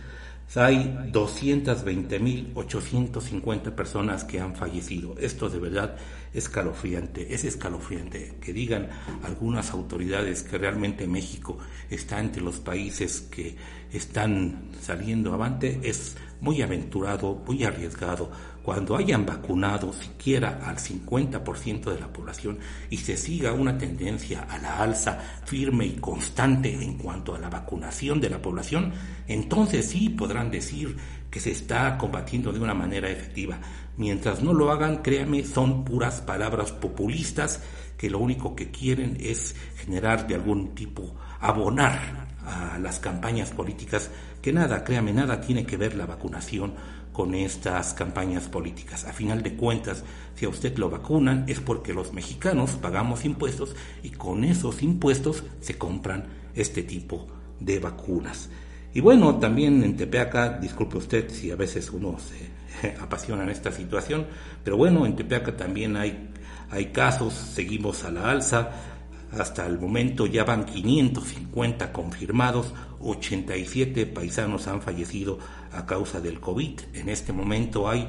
Hay 0.55 0.97
220.850 1.12 3.75
personas 3.75 4.23
que 4.23 4.39
han 4.39 4.55
fallecido. 4.55 5.15
Esto 5.19 5.47
de 5.47 5.59
verdad 5.59 5.95
es 6.33 6.45
escalofriante. 6.45 7.31
Es 7.33 7.43
escalofriante 7.45 8.33
que 8.41 8.51
digan 8.51 8.89
algunas 9.23 9.69
autoridades 9.71 10.41
que 10.43 10.57
realmente 10.57 11.05
México 11.07 11.59
está 11.89 12.19
entre 12.19 12.41
los 12.41 12.59
países 12.59 13.21
que 13.21 13.55
están 13.93 14.71
saliendo 14.81 15.33
avante. 15.33 15.79
Es 15.83 16.17
muy 16.41 16.62
aventurado, 16.62 17.41
muy 17.45 17.63
arriesgado, 17.63 18.32
cuando 18.63 18.95
hayan 18.95 19.25
vacunado 19.25 19.91
siquiera 19.93 20.60
al 20.63 20.78
50% 20.78 21.91
de 21.91 21.99
la 21.99 22.12
población 22.12 22.60
y 22.89 22.97
se 22.97 23.17
siga 23.17 23.54
una 23.54 23.78
tendencia 23.78 24.43
a 24.49 24.58
la 24.60 24.78
alza 24.78 25.17
firme 25.45 25.86
y 25.86 25.95
constante 25.95 26.71
en 26.71 26.97
cuanto 26.97 27.34
a 27.34 27.39
la 27.39 27.49
vacunación 27.49 28.21
de 28.21 28.30
la 28.30 28.41
población, 28.41 28.93
entonces 29.28 29.88
sí 29.88 30.10
podrán 30.10 30.52
decir 30.52 30.95
que 31.32 31.39
se 31.39 31.52
está 31.52 31.97
combatiendo 31.97 32.52
de 32.52 32.60
una 32.60 32.73
manera 32.73 33.10
efectiva. 33.10 33.60
Mientras 33.97 34.41
no 34.41 34.54
lo 34.54 34.71
hagan, 34.71 35.02
créanme, 35.02 35.43
son 35.45 35.84
puras 35.84 36.21
palabras 36.21 36.71
populistas 36.71 37.62
que 37.97 38.10
lo 38.10 38.19
único 38.19 38.56
que 38.56 38.71
quieren 38.71 39.17
es 39.19 39.56
generar 39.78 40.28
de 40.28 40.36
algún 40.36 40.73
tipo, 40.73 41.15
abonar 41.39 42.30
a 42.49 42.79
las 42.79 42.99
campañas 42.99 43.51
políticas 43.51 44.09
que 44.41 44.53
nada, 44.53 44.83
créame, 44.83 45.13
nada 45.13 45.41
tiene 45.41 45.65
que 45.65 45.77
ver 45.77 45.95
la 45.95 46.05
vacunación 46.05 46.73
con 47.12 47.35
estas 47.35 47.93
campañas 47.93 48.47
políticas. 48.47 49.05
A 49.05 49.13
final 49.13 49.43
de 49.43 49.55
cuentas, 49.55 50.03
si 50.35 50.45
a 50.45 50.49
usted 50.49 50.77
lo 50.77 50.89
vacunan 50.89 51.45
es 51.47 51.59
porque 51.59 51.93
los 51.93 52.13
mexicanos 52.13 52.71
pagamos 52.81 53.25
impuestos 53.25 53.75
y 54.03 54.12
con 54.12 54.43
esos 54.43 54.81
impuestos 54.81 55.43
se 55.59 55.77
compran 55.77 56.25
este 56.55 56.83
tipo 56.83 57.27
de 57.59 57.79
vacunas. 57.79 58.49
Y 58.93 59.01
bueno, 59.01 59.35
también 59.38 59.83
en 59.83 59.97
Tepeaca, 59.97 60.57
disculpe 60.59 60.97
usted 60.97 61.29
si 61.29 61.51
a 61.51 61.55
veces 61.55 61.91
uno 61.91 62.17
se 62.19 62.95
apasiona 63.01 63.43
en 63.43 63.49
esta 63.49 63.71
situación, 63.71 64.25
pero 64.63 64.77
bueno, 64.77 65.05
en 65.05 65.15
Tepeaca 65.15 65.55
también 65.55 65.97
hay, 65.97 66.29
hay 66.71 66.85
casos, 66.85 67.33
seguimos 67.33 68.03
a 68.03 68.12
la 68.12 68.31
alza, 68.31 68.71
hasta 69.31 69.65
el 69.65 69.79
momento 69.79 70.25
ya 70.25 70.43
van 70.43 70.65
550 70.65 71.91
confirmados, 71.91 72.73
87 72.99 74.05
paisanos 74.07 74.67
han 74.67 74.81
fallecido 74.81 75.39
a 75.71 75.85
causa 75.85 76.19
del 76.19 76.39
COVID. 76.39 76.79
En 76.93 77.09
este 77.09 77.31
momento 77.31 77.89
hay 77.89 78.07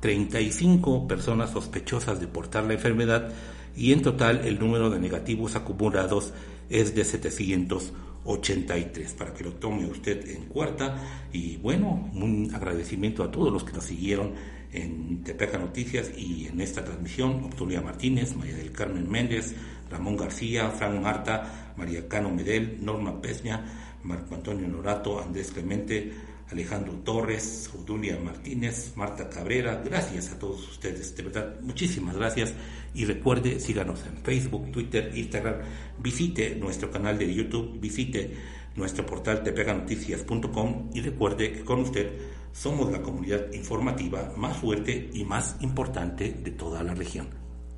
35 0.00 1.06
personas 1.06 1.50
sospechosas 1.50 2.20
de 2.20 2.26
portar 2.26 2.64
la 2.64 2.72
enfermedad 2.74 3.30
y 3.76 3.92
en 3.92 4.02
total 4.02 4.46
el 4.46 4.58
número 4.58 4.90
de 4.90 4.98
negativos 4.98 5.54
acumulados 5.56 6.32
es 6.68 6.94
de 6.94 7.04
783. 7.04 9.12
Para 9.12 9.32
que 9.34 9.44
lo 9.44 9.52
tome 9.52 9.86
usted 9.86 10.26
en 10.28 10.46
cuarta. 10.46 10.96
Y 11.32 11.58
bueno, 11.58 12.10
un 12.14 12.52
agradecimiento 12.54 13.22
a 13.22 13.30
todos 13.30 13.52
los 13.52 13.64
que 13.64 13.72
nos 13.72 13.84
siguieron 13.84 14.32
en 14.72 15.22
Tepeca 15.22 15.58
Noticias 15.58 16.10
y 16.16 16.46
en 16.46 16.60
esta 16.60 16.84
transmisión. 16.84 17.44
Obtulia 17.44 17.80
Martínez, 17.80 18.34
María 18.36 18.56
del 18.56 18.72
Carmen 18.72 19.10
Méndez, 19.10 19.54
Ramón 19.92 20.16
García, 20.16 20.70
Frank 20.70 21.00
Marta, 21.00 21.74
María 21.76 22.08
Cano 22.08 22.30
Medel, 22.30 22.84
Norma 22.84 23.20
Peña, 23.20 23.98
Marco 24.02 24.34
Antonio 24.34 24.66
Norato, 24.66 25.20
Andrés 25.20 25.52
Clemente, 25.52 26.12
Alejandro 26.50 26.92
Torres, 27.04 27.70
Obdulia 27.74 28.18
Martínez, 28.18 28.92
Marta 28.96 29.28
Cabrera. 29.28 29.82
Gracias 29.84 30.32
a 30.32 30.38
todos 30.38 30.68
ustedes, 30.68 31.14
de 31.16 31.22
verdad, 31.22 31.60
muchísimas 31.60 32.16
gracias. 32.16 32.54
Y 32.94 33.04
recuerde, 33.04 33.58
síganos 33.60 34.04
en 34.06 34.16
Facebook, 34.18 34.70
Twitter, 34.70 35.12
Instagram, 35.14 35.56
visite 35.98 36.56
nuestro 36.56 36.90
canal 36.90 37.18
de 37.18 37.32
YouTube, 37.32 37.78
visite 37.80 38.36
nuestro 38.76 39.04
portal 39.06 39.42
tepeganoticias.com 39.42 40.90
y 40.94 41.00
recuerde 41.00 41.52
que 41.52 41.64
con 41.64 41.80
usted 41.80 42.10
somos 42.52 42.92
la 42.92 43.00
comunidad 43.00 43.50
informativa 43.52 44.32
más 44.36 44.56
fuerte 44.58 45.10
y 45.12 45.24
más 45.24 45.56
importante 45.60 46.32
de 46.32 46.50
toda 46.50 46.82
la 46.82 46.94
región. 46.94 47.28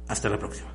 Hasta 0.09 0.29
la 0.29 0.38
próxima. 0.38 0.73